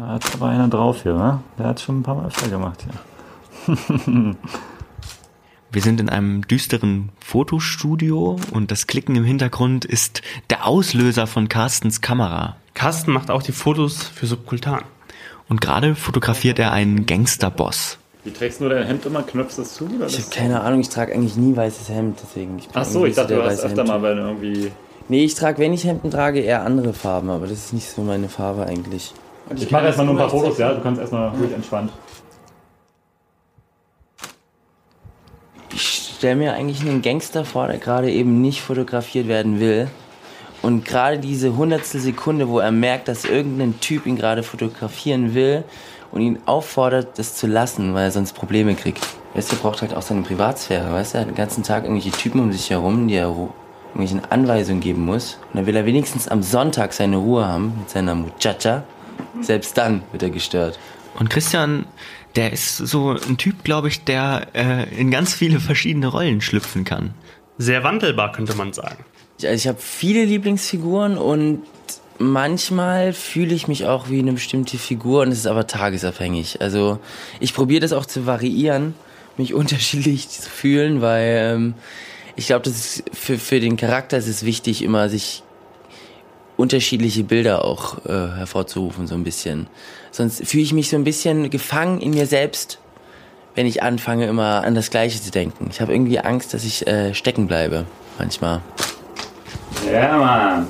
[0.00, 1.40] Da hat aber einer drauf hier, ne?
[1.58, 2.92] Der hat schon ein paar Mal öfter gemacht hier.
[5.72, 11.48] Wir sind in einem düsteren Fotostudio und das Klicken im Hintergrund ist der Auslöser von
[11.48, 12.56] Carstens Kamera.
[12.74, 14.82] Carsten macht auch die Fotos für Subkultan.
[15.48, 17.98] Und gerade fotografiert er einen Gangsterboss.
[18.24, 19.22] Wie trägst du dein Hemd immer?
[19.22, 19.84] Knöpfst du es zu?
[19.86, 22.58] Oder Ich habe keine Ahnung, ich trage eigentlich nie weißes Hemd, deswegen.
[22.58, 24.72] Ich Ach so, ich dachte, du hast öfter Hemd- mal, weil du irgendwie.
[25.08, 28.02] Nee, ich trage, wenn ich Hemden trage, eher andere Farben, aber das ist nicht so
[28.02, 29.12] meine Farbe eigentlich.
[29.54, 30.72] Ich mache erstmal nur ein paar Fotos, ja?
[30.74, 31.92] Du kannst erstmal ruhig entspannt.
[36.16, 39.88] Stelle mir eigentlich einen Gangster vor, der gerade eben nicht fotografiert werden will.
[40.62, 45.62] Und gerade diese hundertstel Sekunde, wo er merkt, dass irgendein Typ ihn gerade fotografieren will
[46.10, 49.06] und ihn auffordert, das zu lassen, weil er sonst Probleme kriegt.
[49.34, 51.84] Weißt du, er braucht halt auch seine Privatsphäre, weißt du, er hat den ganzen Tag
[51.84, 53.28] irgendwelche Typen um sich herum, die er
[53.88, 55.38] irgendwelchen Anweisungen geben muss.
[55.52, 58.84] Und dann will er wenigstens am Sonntag seine Ruhe haben mit seiner Muchacha.
[59.42, 60.78] Selbst dann wird er gestört.
[61.18, 61.86] Und Christian,
[62.36, 66.84] der ist so ein Typ, glaube ich, der äh, in ganz viele verschiedene Rollen schlüpfen
[66.84, 67.14] kann.
[67.58, 69.04] Sehr wandelbar, könnte man sagen.
[69.38, 71.62] Ich- Also ich habe viele Lieblingsfiguren und
[72.18, 76.60] manchmal fühle ich mich auch wie eine bestimmte Figur und es ist aber tagesabhängig.
[76.60, 76.98] Also
[77.40, 78.94] ich probiere das auch zu variieren,
[79.36, 81.74] mich unterschiedlich zu fühlen, weil ähm,
[82.36, 85.42] ich glaube, das ist für, für den Charakter ist es wichtig, immer sich
[86.56, 89.66] unterschiedliche Bilder auch äh, hervorzurufen, so ein bisschen.
[90.16, 92.78] Sonst fühle ich mich so ein bisschen gefangen in mir selbst,
[93.54, 95.68] wenn ich anfange, immer an das Gleiche zu denken.
[95.70, 97.84] Ich habe irgendwie Angst, dass ich äh, stecken bleibe,
[98.18, 98.62] manchmal.
[99.92, 100.68] Ja, Mann.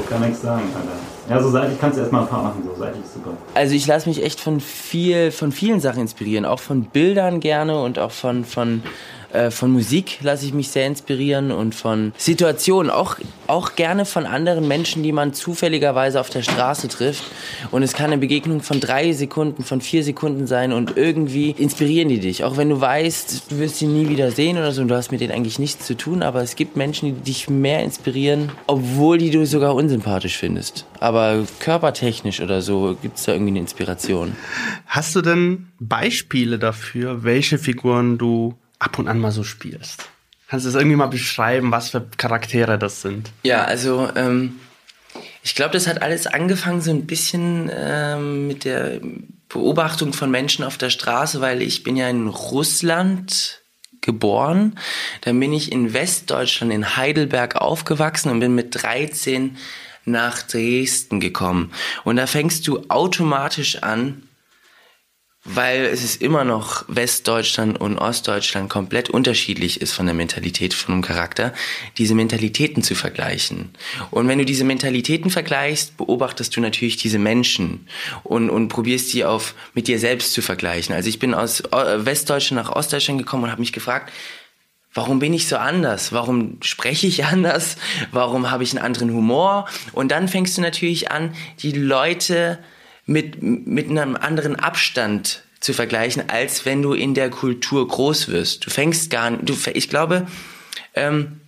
[0.00, 1.34] Ich kann nichts sagen, Alter.
[1.34, 3.30] Ja, so seitlich kannst du erstmal ein paar machen, so seitlich ist super.
[3.54, 7.80] Also ich lasse mich echt von viel, von vielen Sachen inspirieren, auch von Bildern gerne
[7.82, 8.84] und auch von von
[9.34, 13.16] äh, von Musik lasse ich mich sehr inspirieren und von Situationen, auch
[13.46, 17.24] auch gerne von anderen Menschen, die man zufälligerweise auf der Straße trifft.
[17.70, 22.08] Und es kann eine Begegnung von drei Sekunden, von vier Sekunden sein und irgendwie inspirieren
[22.08, 24.82] die dich, auch wenn du weißt, du wirst sie nie wieder sehen oder so.
[24.82, 27.50] Und du hast mit denen eigentlich nichts zu tun, aber es gibt Menschen, die dich
[27.50, 30.86] mehr inspirieren, obwohl die du sogar unsympathisch findest.
[31.00, 34.36] Aber körpertechnisch oder so gibt es da irgendwie eine Inspiration.
[34.86, 38.54] Hast du denn Beispiele dafür, welche Figuren du
[38.84, 40.08] ab und an mal so spielst?
[40.48, 43.32] Kannst du das irgendwie mal beschreiben, was für Charaktere das sind?
[43.42, 44.60] Ja, also ähm,
[45.42, 49.00] ich glaube, das hat alles angefangen so ein bisschen ähm, mit der
[49.48, 53.62] Beobachtung von Menschen auf der Straße, weil ich bin ja in Russland
[54.00, 54.78] geboren.
[55.22, 59.56] Dann bin ich in Westdeutschland in Heidelberg aufgewachsen und bin mit 13
[60.04, 61.72] nach Dresden gekommen.
[62.04, 64.22] Und da fängst du automatisch an,
[65.44, 70.94] weil es ist immer noch Westdeutschland und Ostdeutschland komplett unterschiedlich ist von der Mentalität, von
[70.94, 71.52] dem Charakter,
[71.98, 73.70] diese Mentalitäten zu vergleichen.
[74.10, 77.86] Und wenn du diese Mentalitäten vergleichst, beobachtest du natürlich diese Menschen
[78.22, 80.94] und, und probierst sie auf mit dir selbst zu vergleichen.
[80.94, 84.12] Also ich bin aus äh, Westdeutschland nach Ostdeutschland gekommen und habe mich gefragt,
[84.96, 86.12] Warum bin ich so anders?
[86.12, 87.76] Warum spreche ich anders?
[88.12, 89.68] Warum habe ich einen anderen Humor?
[89.92, 92.60] Und dann fängst du natürlich an, die Leute
[93.06, 98.66] mit, mit einem anderen Abstand zu vergleichen, als wenn du in der Kultur groß wirst.
[98.66, 100.26] Du fängst gar nicht, du, ich glaube,
[100.94, 101.40] ähm,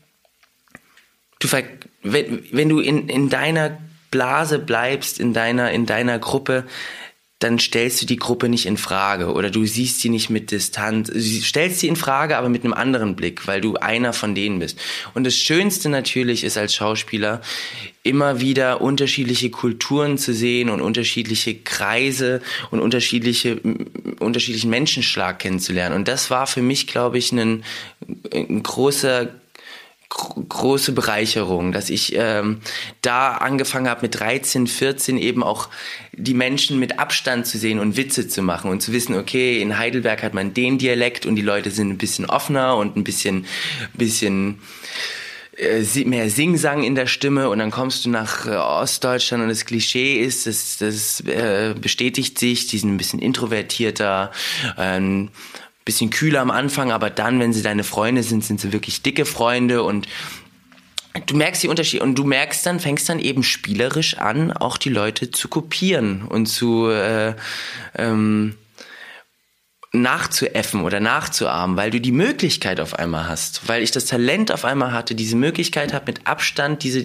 [1.38, 1.64] du, ver-
[2.02, 3.78] wenn, wenn du in, in deiner
[4.10, 6.64] Blase bleibst, in deiner, in deiner Gruppe,
[7.38, 11.10] dann stellst du die Gruppe nicht in Frage oder du siehst sie nicht mit Distanz.
[11.10, 14.58] Du stellst sie in Frage, aber mit einem anderen Blick, weil du einer von denen
[14.58, 14.78] bist.
[15.12, 17.42] Und das Schönste natürlich ist als Schauspieler
[18.02, 23.60] immer wieder unterschiedliche Kulturen zu sehen und unterschiedliche Kreise und unterschiedliche
[24.18, 25.94] unterschiedlichen Menschenschlag kennenzulernen.
[25.94, 27.64] Und das war für mich, glaube ich, ein,
[28.32, 29.40] ein großer gro-
[30.08, 32.60] große Bereicherung, dass ich ähm,
[33.02, 35.68] da angefangen habe mit 13, 14 eben auch
[36.12, 39.78] die Menschen mit Abstand zu sehen und Witze zu machen und zu wissen, okay, in
[39.78, 43.46] Heidelberg hat man den Dialekt und die Leute sind ein bisschen offener und ein bisschen,
[43.94, 44.60] bisschen
[45.56, 49.64] äh, mehr Singsang in der Stimme und dann kommst du nach äh, Ostdeutschland und das
[49.64, 54.32] Klischee ist, das, das äh, bestätigt sich, die sind ein bisschen introvertierter,
[54.76, 55.30] ähm,
[55.86, 59.24] bisschen kühler am Anfang, aber dann, wenn sie deine Freunde sind, sind sie wirklich dicke
[59.24, 60.06] Freunde und
[61.24, 64.90] du merkst die Unterschiede und du merkst dann, fängst dann eben spielerisch an, auch die
[64.90, 67.34] Leute zu kopieren und zu äh,
[67.96, 68.56] ähm,
[70.02, 74.64] nachzuäffen oder nachzuahmen, weil du die Möglichkeit auf einmal hast, weil ich das Talent auf
[74.64, 77.04] einmal hatte, diese Möglichkeit habe, mit Abstand diese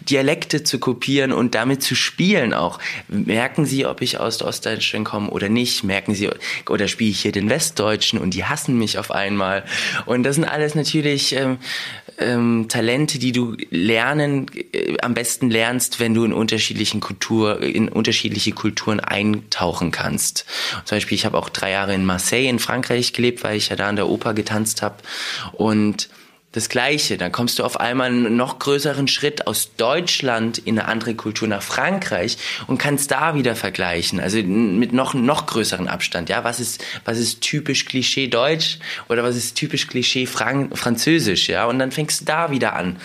[0.00, 2.78] Dialekte zu kopieren und damit zu spielen auch.
[3.08, 5.84] Merken Sie, ob ich aus Ostdeutschland komme oder nicht?
[5.84, 6.30] Merken Sie,
[6.68, 9.64] oder spiele ich hier den Westdeutschen und die hassen mich auf einmal?
[10.06, 11.58] Und das sind alles natürlich ähm,
[12.20, 17.88] ähm, Talente, die du lernen, äh, am besten lernst, wenn du in unterschiedlichen Kultur, in
[17.88, 20.44] unterschiedliche Kulturen eintauchen kannst.
[20.84, 23.70] Zum Beispiel, ich habe auch drei Jahre in Marseille Marseille in Frankreich gelebt, weil ich
[23.70, 24.96] ja da an der Oper getanzt habe.
[25.52, 26.08] Und
[26.52, 27.16] das Gleiche.
[27.16, 31.46] Dann kommst du auf einmal einen noch größeren Schritt aus Deutschland in eine andere Kultur
[31.46, 34.18] nach Frankreich und kannst da wieder vergleichen.
[34.18, 36.28] Also mit noch, noch größeren Abstand.
[36.28, 41.48] Ja, was ist, was ist typisch Klischee Deutsch oder was ist typisch Klischee Frank Französisch?
[41.48, 42.96] Ja, und dann fängst du da wieder an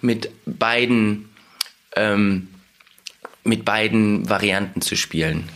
[0.00, 1.28] mit beiden,
[1.96, 2.48] ähm,
[3.44, 5.50] mit beiden Varianten zu spielen.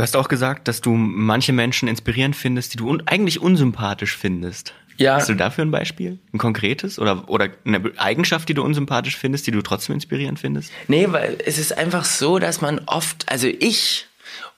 [0.00, 4.16] Du hast auch gesagt, dass du manche Menschen inspirierend findest, die du un eigentlich unsympathisch
[4.16, 4.72] findest.
[4.96, 5.16] Ja.
[5.16, 6.18] Hast du dafür ein Beispiel?
[6.32, 6.98] Ein konkretes?
[6.98, 10.72] Oder, oder eine Eigenschaft, die du unsympathisch findest, die du trotzdem inspirierend findest?
[10.88, 14.06] Nee, weil es ist einfach so, dass man oft, also ich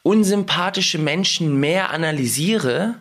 [0.05, 2.95] unsympathische Menschen mehr analysiere,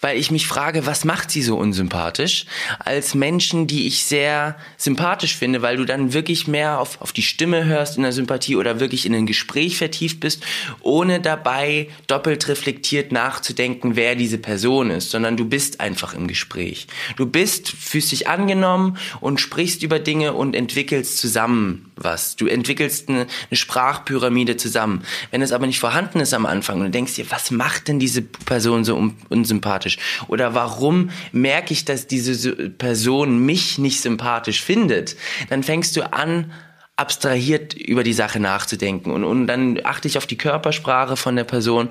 [0.00, 2.46] weil ich mich frage, was macht sie so unsympathisch,
[2.78, 7.22] als Menschen, die ich sehr sympathisch finde, weil du dann wirklich mehr auf, auf die
[7.22, 10.42] Stimme hörst in der Sympathie oder wirklich in ein Gespräch vertieft bist,
[10.80, 16.86] ohne dabei doppelt reflektiert nachzudenken, wer diese Person ist, sondern du bist einfach im Gespräch.
[17.16, 22.36] Du bist, fühlst dich angenommen und sprichst über Dinge und entwickelst zusammen was.
[22.36, 25.04] Du entwickelst eine, eine Sprachpyramide zusammen.
[25.30, 27.98] Wenn es aber nicht vorhanden ist am Anfang und du denkst dir, was macht denn
[27.98, 29.63] diese Person so unsympathisch?
[29.64, 29.98] Sympathisch?
[30.28, 35.16] Oder warum merke ich, dass diese Person mich nicht sympathisch findet?
[35.48, 36.52] Dann fängst du an,
[36.96, 41.42] abstrahiert über die Sache nachzudenken und, und dann achte ich auf die Körpersprache von der
[41.42, 41.88] Person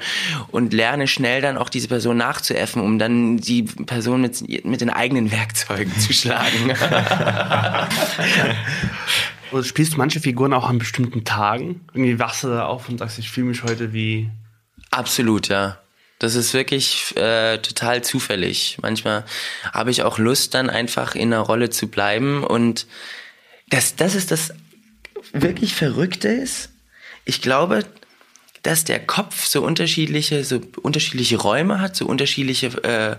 [0.50, 4.90] und lerne schnell dann auch diese Person nachzuäffen, um dann die Person mit, mit den
[4.90, 6.72] eigenen Werkzeugen zu schlagen.
[9.52, 11.82] Oder spielst du manche Figuren auch an bestimmten Tagen?
[11.94, 14.30] Irgendwie wachst du da auf und sagst, ich fühle mich heute wie...
[14.90, 15.83] Absolut, ja.
[16.20, 18.78] Das ist wirklich äh, total zufällig.
[18.82, 19.26] Manchmal
[19.74, 22.44] habe ich auch Lust, dann einfach in einer Rolle zu bleiben.
[22.44, 22.88] Und
[23.70, 24.54] das, das ist das
[25.34, 26.70] wirklich Verrückte ist.
[27.26, 27.86] Ich glaube,
[28.62, 33.16] dass der Kopf so unterschiedliche, so unterschiedliche Räume hat, so unterschiedliche äh,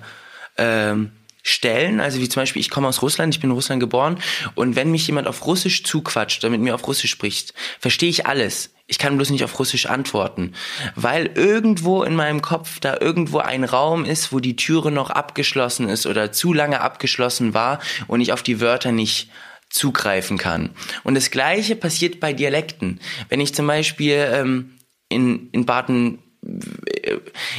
[0.56, 4.18] ähm, Stellen, also wie zum Beispiel, ich komme aus Russland, ich bin in Russland geboren
[4.54, 8.26] und wenn mich jemand auf Russisch zuquatscht oder mit mir auf Russisch spricht, verstehe ich
[8.26, 8.73] alles.
[8.86, 10.52] Ich kann bloß nicht auf Russisch antworten,
[10.94, 15.88] weil irgendwo in meinem Kopf da irgendwo ein Raum ist, wo die Türe noch abgeschlossen
[15.88, 19.30] ist oder zu lange abgeschlossen war und ich auf die Wörter nicht
[19.70, 20.70] zugreifen kann.
[21.02, 23.00] Und das Gleiche passiert bei Dialekten.
[23.30, 24.74] Wenn ich zum Beispiel ähm,
[25.08, 26.18] in, in Baden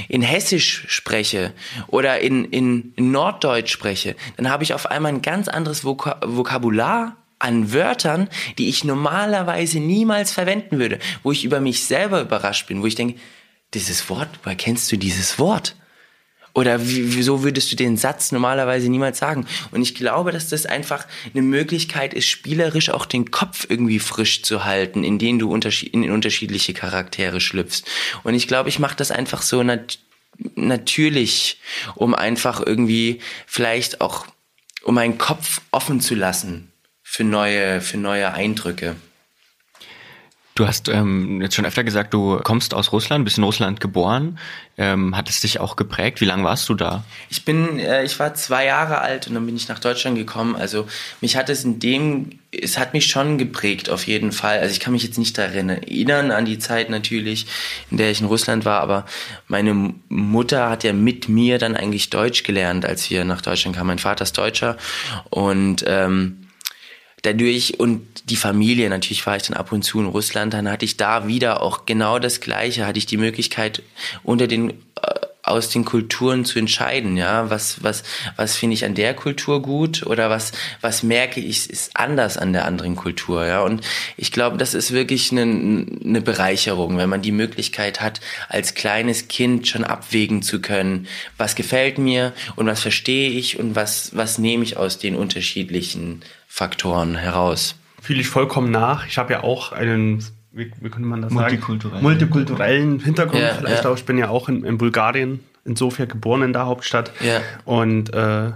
[0.07, 1.53] in Hessisch spreche
[1.87, 7.17] oder in, in, Norddeutsch spreche, dann habe ich auf einmal ein ganz anderes Vok Vokabular
[7.39, 12.81] an Wörtern, die ich normalerweise niemals verwenden würde, wo ich über mich selber überrascht bin,
[12.81, 13.19] wo ich denke,
[13.73, 15.75] dieses Wort, woher kennst du dieses Wort?
[16.53, 19.45] Oder wieso würdest du den Satz normalerweise niemals sagen?
[19.71, 24.41] Und ich glaube, dass das einfach eine Möglichkeit ist, spielerisch auch den Kopf irgendwie frisch
[24.41, 27.83] zu halten, in den du in unterschiedliche Charaktere schlüpfst.
[28.23, 29.99] Und ich glaube, ich mache das einfach so nat
[30.55, 31.59] natürlich,
[31.95, 34.25] um einfach irgendwie vielleicht auch,
[34.83, 36.71] um meinen Kopf offen zu lassen
[37.07, 38.95] für neue, für neue Eindrücke.
[40.55, 44.39] Du hast ähm, jetzt schon öfter gesagt, du kommst aus Russland, bist in Russland geboren.
[44.77, 46.19] Ähm, hat es dich auch geprägt?
[46.19, 47.03] Wie lange warst du da?
[47.29, 50.55] Ich bin, äh, ich war zwei Jahre alt und dann bin ich nach Deutschland gekommen.
[50.55, 50.87] Also
[51.21, 54.59] mich hat es in dem, es hat mich schon geprägt auf jeden Fall.
[54.59, 57.47] Also ich kann mich jetzt nicht daran erinnern an die Zeit natürlich,
[57.91, 59.05] in der ich in Russland war, aber
[59.47, 63.87] meine Mutter hat ja mit mir dann eigentlich Deutsch gelernt, als wir nach Deutschland kamen.
[63.87, 64.77] Mein Vater ist Deutscher
[65.29, 66.44] und ähm,
[67.25, 70.85] dadurch und die Familie, natürlich war ich dann ab und zu in Russland, dann hatte
[70.85, 73.83] ich da wieder auch genau das Gleiche, hatte ich die Möglichkeit
[74.23, 78.03] unter den äh, aus den Kulturen zu entscheiden, ja, was was
[78.35, 82.53] was finde ich an der Kultur gut oder was was merke ich ist anders an
[82.53, 83.81] der anderen Kultur, ja, und
[84.17, 89.27] ich glaube, das ist wirklich eine, eine Bereicherung, wenn man die Möglichkeit hat, als kleines
[89.27, 94.37] Kind schon abwägen zu können, was gefällt mir und was verstehe ich und was was
[94.37, 97.75] nehme ich aus den unterschiedlichen Faktoren heraus.
[98.01, 99.07] Fühle ich vollkommen nach.
[99.07, 100.23] Ich habe ja auch einen,
[100.55, 102.01] wie, wie könnte man das Multikulturellen.
[102.01, 102.03] sagen?
[102.03, 103.41] Multikulturellen Hintergrund.
[103.41, 103.89] Ja, vielleicht ja.
[103.89, 103.95] auch.
[103.97, 107.11] Ich bin ja auch in, in Bulgarien, in Sofia geboren, in der Hauptstadt.
[107.21, 107.41] Ja.
[107.65, 108.51] Und äh,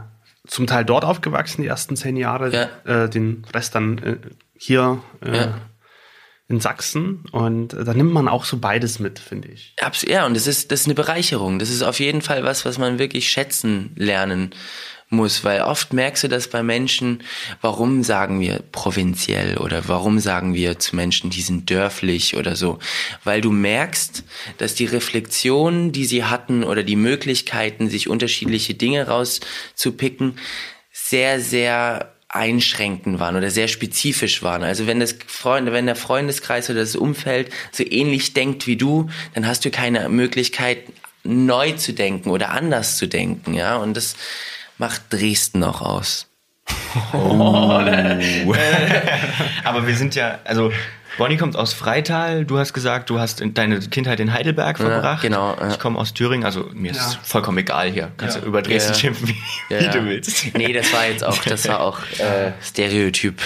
[0.48, 2.70] zum Teil dort aufgewachsen, die ersten zehn Jahre.
[2.86, 3.04] Ja.
[3.04, 4.18] Äh, den Rest dann äh,
[4.58, 5.58] hier äh, Ja.
[6.48, 7.26] in Sachsen.
[7.32, 9.76] Und äh, da nimmt man auch so beides mit, finde ich.
[10.08, 11.60] Ja, und das ist, das ist eine Bereicherung.
[11.60, 14.52] Das ist auf jeden Fall was, was man wirklich schätzen lernen
[15.10, 17.24] muss, weil oft merkst du das bei Menschen,
[17.62, 22.80] warum sagen wir provinziell oder warum sagen wir zu Menschen, die sind dörflich oder so,
[23.24, 24.24] weil du merkst,
[24.58, 30.38] dass die Reflexionen, die sie hatten oder die Möglichkeiten, sich unterschiedliche Dinge rauszupicken,
[30.92, 34.62] sehr, sehr einschränkend waren oder sehr spezifisch waren.
[34.62, 39.10] Also wenn das Freunde, wenn der Freundeskreis oder das Umfeld so ähnlich denkt wie du,
[39.34, 40.84] dann hast du keine Möglichkeit,
[41.24, 43.78] neu zu denken oder anders zu denken, ja.
[43.78, 44.16] Und das
[44.80, 46.26] macht Dresden auch aus.
[47.14, 47.80] Oh.
[49.64, 50.72] Aber wir sind ja, also
[51.18, 52.46] Bonnie kommt aus Freital.
[52.46, 55.22] Du hast gesagt, du hast in- deine Kindheit in Heidelberg Ja, verbracht.
[55.22, 55.70] genau, ja.
[55.70, 57.08] Ich komme aus Thüringen, also mir ist Ja.
[57.22, 58.12] es vollkommen egal hier.
[58.18, 58.42] Kannst Ja.
[58.42, 59.00] du über Dresden Ja.
[59.00, 59.36] schimpfen, wie,
[59.74, 59.92] Ja, wie ja.
[59.92, 60.56] du willst.
[60.56, 63.42] Nee, das war jetzt auch, das war auch äh, Stereotyp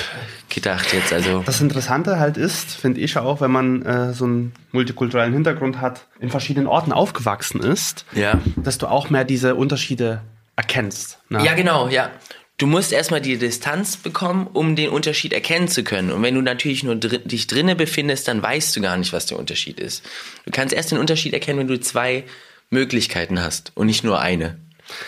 [0.50, 1.12] gedacht jetzt.
[1.14, 5.82] Also Das Interessante halt ist, finde ich auch, wenn man äh, so einen multikulturellen Hintergrund
[5.82, 8.40] hat, in verschiedenen Orten aufgewachsen ist, ja.
[8.58, 10.22] dass du auch mehr diese Unterschiede
[10.56, 11.20] erkennst.
[11.30, 11.44] ne?
[11.46, 12.12] Ja, genau, ja.
[12.58, 16.12] Du musst erstmal die Distanz bekommen, um den Unterschied erkennen zu können.
[16.12, 19.26] Und wenn du natürlich nur drin, dich drinnen befindest, dann weißt du gar nicht, was
[19.26, 20.04] der Unterschied ist.
[20.46, 22.24] Du kannst erst den Unterschied erkennen, wenn du zwei
[22.70, 24.60] Möglichkeiten hast und nicht nur eine.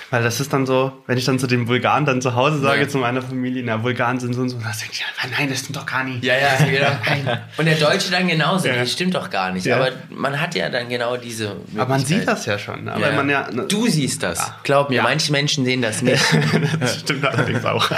[0.09, 2.81] Weil das ist dann so, wenn ich dann zu den Bulgaren dann zu Hause sage,
[2.83, 2.87] Ja.
[2.87, 5.05] zu meiner Familie, na, Bulgaren sind so und so, dann denke ich, ja,
[5.37, 6.23] nein, das sind doch gar nicht.
[6.23, 7.37] Ja, ja, genau.
[7.57, 8.67] Und der Deutsche dann genauso.
[8.67, 8.75] Ja.
[8.77, 9.65] Das stimmt doch gar nicht.
[9.65, 9.75] Ja.
[9.77, 11.79] Aber man hat ja dann genau diese Möglichkeit.
[11.81, 12.85] Aber man sieht das ja schon.
[12.85, 12.93] ne?
[12.97, 14.51] Weil man ja, ne, du siehst das.
[14.63, 16.23] Glaub mir, manche Menschen sehen das nicht.
[16.79, 17.89] das stimmt allerdings auch.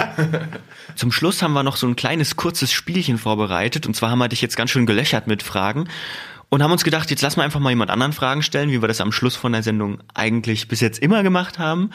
[0.96, 3.86] Zum Schluss haben wir noch so ein kleines, kurzes Spielchen vorbereitet.
[3.86, 5.88] Und zwar haben wir dich jetzt ganz schön gelöchert mit Fragen.
[6.50, 8.88] Und haben uns gedacht, jetzt lassen wir einfach mal jemand anderen Fragen stellen, wie wir
[8.88, 11.92] das am Schluss von der Sendung eigentlich bis jetzt immer gemacht haben.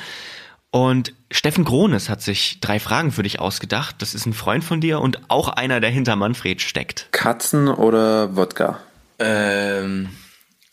[0.70, 3.96] Und Steffen Grones hat sich drei Fragen für dich ausgedacht.
[3.98, 7.08] Das ist ein Freund von dir und auch einer, der hinter Manfred steckt.
[7.12, 8.80] Katzen oder Wodka?
[9.18, 10.08] Ähm,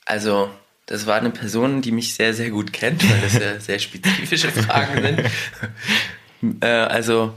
[0.06, 0.50] also,
[0.86, 4.52] das war eine Person, die mich sehr, sehr gut kennt, weil das ja sehr spezifische
[4.52, 6.62] Fragen sind.
[6.64, 7.34] äh, also,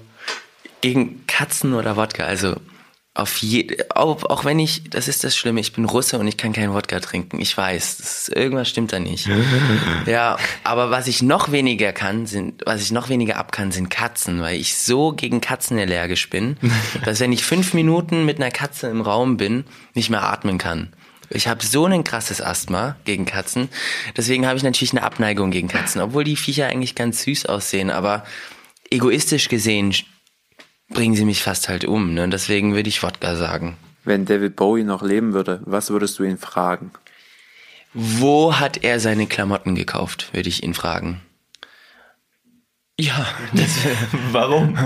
[0.80, 2.56] gegen Katzen oder Wodka, also
[3.14, 6.38] auf je, auch, auch wenn ich, das ist das Schlimme, ich bin Russe und ich
[6.38, 7.40] kann keinen Wodka trinken.
[7.40, 9.28] Ich weiß, ist, irgendwas stimmt da nicht.
[10.06, 13.90] ja, aber was ich noch weniger kann, sind, was ich noch weniger ab kann, sind
[13.90, 16.56] Katzen, weil ich so gegen Katzen allergisch bin,
[17.04, 20.94] dass wenn ich fünf Minuten mit einer Katze im Raum bin, nicht mehr atmen kann.
[21.28, 23.68] Ich habe so ein krasses Asthma gegen Katzen.
[24.16, 27.90] Deswegen habe ich natürlich eine Abneigung gegen Katzen, obwohl die Viecher eigentlich ganz süß aussehen.
[27.90, 28.24] Aber
[28.90, 29.94] egoistisch gesehen
[30.92, 32.14] bringen sie mich fast halt um.
[32.14, 32.28] Ne?
[32.28, 33.76] Deswegen würde ich Wodka sagen.
[34.04, 36.90] Wenn David Bowie noch leben würde, was würdest du ihn fragen?
[37.94, 41.20] Wo hat er seine Klamotten gekauft, würde ich ihn fragen.
[42.98, 43.70] Ja, das,
[44.32, 44.78] Warum?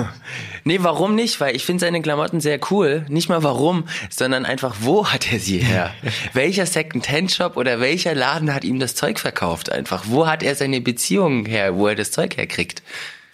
[0.65, 1.41] nee, warum nicht?
[1.41, 3.05] Weil ich finde seine Klamotten sehr cool.
[3.09, 5.93] Nicht mal warum, sondern einfach, wo hat er sie her?
[6.33, 9.71] welcher Second-Hand-Shop oder welcher Laden hat ihm das Zeug verkauft?
[9.71, 12.83] Einfach, wo hat er seine Beziehungen her, wo er das Zeug herkriegt?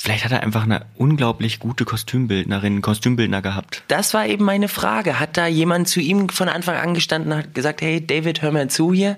[0.03, 3.85] Vielleicht hat er einfach eine unglaublich gute Kostümbildnerin, Kostümbildner gehabt.
[3.87, 5.21] Das war eben meine Frage.
[5.21, 8.51] Hat da jemand zu ihm von Anfang an gestanden und hat gesagt, hey David, hör
[8.51, 9.17] mal zu hier.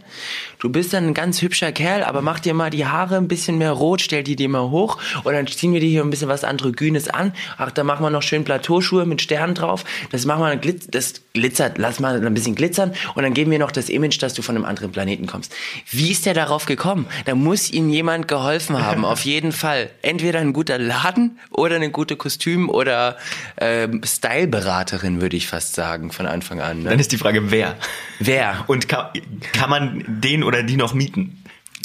[0.64, 3.58] Du bist dann ein ganz hübscher Kerl, aber mach dir mal die Haare ein bisschen
[3.58, 6.30] mehr rot, stell die dir mal hoch und dann ziehen wir dir hier ein bisschen
[6.30, 7.34] was Androgynes an.
[7.58, 9.84] Ach, da machen wir noch schön Plateauschuhe mit Sternen drauf.
[10.10, 13.58] Das machen wir, glitz, das glitzert, lass mal ein bisschen glitzern und dann geben wir
[13.58, 15.54] noch das Image, dass du von einem anderen Planeten kommst.
[15.90, 17.08] Wie ist der darauf gekommen?
[17.26, 19.90] Da muss ihm jemand geholfen haben, auf jeden Fall.
[20.00, 23.18] Entweder ein guter Laden oder eine gute Kostüm- oder
[23.60, 26.84] ähm, Styleberaterin, würde ich fast sagen, von Anfang an.
[26.84, 26.88] Ne?
[26.88, 27.76] Dann ist die Frage, wer?
[28.18, 28.64] Wer?
[28.66, 29.08] Und kann,
[29.52, 31.42] kann man den oder die noch mieten?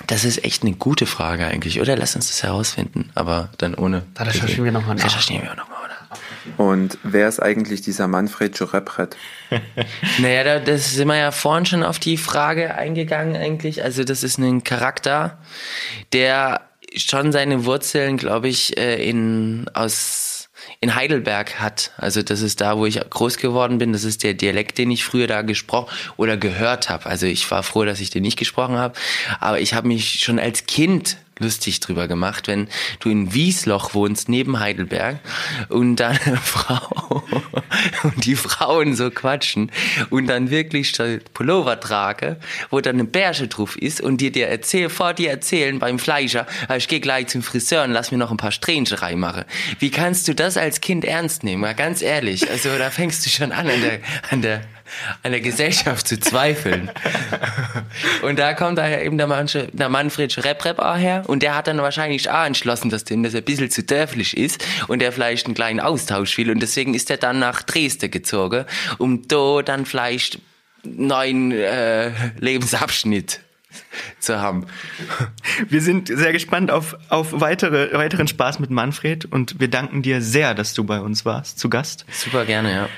[0.08, 1.96] Das ist echt eine gute Frage eigentlich, oder?
[1.98, 4.04] Lass uns das herausfinden, aber dann ohne.
[4.14, 5.06] Da recherchieren wir nochmal nach.
[5.06, 5.90] Recherchieren wir nochmal, oder?
[6.58, 9.16] Und wer ist eigentlich dieser Manfred Jurepret?
[10.20, 13.84] Naja, da das sind wir ja vorhin schon auf die Frage eingegangen eigentlich.
[13.84, 15.38] Also das ist ein Charakter,
[16.14, 16.62] der
[16.96, 20.29] schon seine Wurzeln, glaube ich, äh, in aus
[20.80, 21.92] in Heidelberg hat.
[21.98, 23.94] Also das ist da, wo ich groß geworden bin.
[23.94, 27.06] Das ist der Dialekt, den ich früher da gesprochen oder gehört habe.
[27.06, 28.98] Also ich war froh, dass ich den nicht gesprochen habe.
[29.40, 32.68] Aber ich habe mich schon als Kind lustig drüber gemacht, wenn
[33.00, 35.20] du in Wiesloch wohnst, neben Heidelberg,
[35.70, 37.24] und dann eine Frau
[38.04, 39.72] und die Frauen so quatschen
[40.10, 40.94] und dann wirklich
[41.34, 42.38] Pullover trage,
[42.70, 46.46] wo dann ein Bärsche drauf ist und dir dir erzähl, vor dir erzählen beim Fleischer,
[46.68, 49.46] "Ah, ich gehe gleich zum Friseur und lass mir noch ein paar Strähnchen reinmachen.
[49.80, 51.62] Wie kannst du das als Kind ernst nehmen?
[51.62, 54.00] Mal ganz ehrlich, also da fängst du schon an, an der,
[54.32, 54.62] an der,
[55.24, 56.92] an der Gesellschaft zu zweifeln.
[58.22, 61.78] Und da kommt daher eben der, Manche, der Manfred Schrepp-Repp her und der hat dann
[61.78, 65.56] wahrscheinlich auch entschlossen, dass dem das ein bisschen zu dörflich ist und der vielleicht einen
[65.56, 68.66] kleinen Austausch will und deswegen ist er dann nach Dresden gezogen,
[68.98, 70.40] um da dann vielleicht
[70.84, 73.42] einen neuen äh, Lebensabschnitt
[74.20, 74.66] zu haben.
[75.68, 80.22] Wir sind sehr gespannt auf, auf weitere, weiteren Spaß mit Manfred und wir danken dir
[80.22, 82.06] sehr, dass du bei uns warst, zu Gast.
[82.12, 82.90] Super gerne, ja.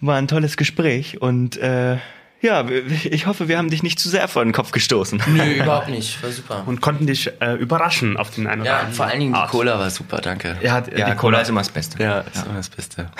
[0.00, 1.98] War ein tolles Gespräch und äh,
[2.42, 5.22] ja, ich hoffe, wir haben dich nicht zu sehr vor den Kopf gestoßen.
[5.26, 6.22] Nö, überhaupt nicht.
[6.22, 6.62] War super.
[6.64, 9.38] Und konnten dich äh, überraschen auf den einen oder Ja, anderen vor allen Dingen die
[9.38, 9.50] Art.
[9.50, 10.56] Cola war super, danke.
[10.62, 12.02] Ja, Ja, die Cola ist immer das Beste.
[12.02, 13.10] Ja, ist immer das Beste.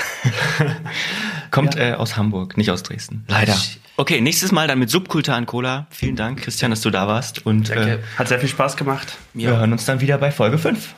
[1.51, 3.25] Kommt äh, aus Hamburg, nicht aus Dresden.
[3.29, 3.57] Leider.
[3.99, 5.87] Okay, nächstes Mal dann mit Subkultur an Cola.
[5.91, 7.45] Vielen Dank, Christian, dass du da warst.
[7.45, 9.19] Und äh, Hat sehr viel Spaß gemacht.
[9.35, 10.95] wir hören uns dann wieder bei Folge 5.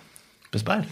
[0.52, 0.86] Bis bald.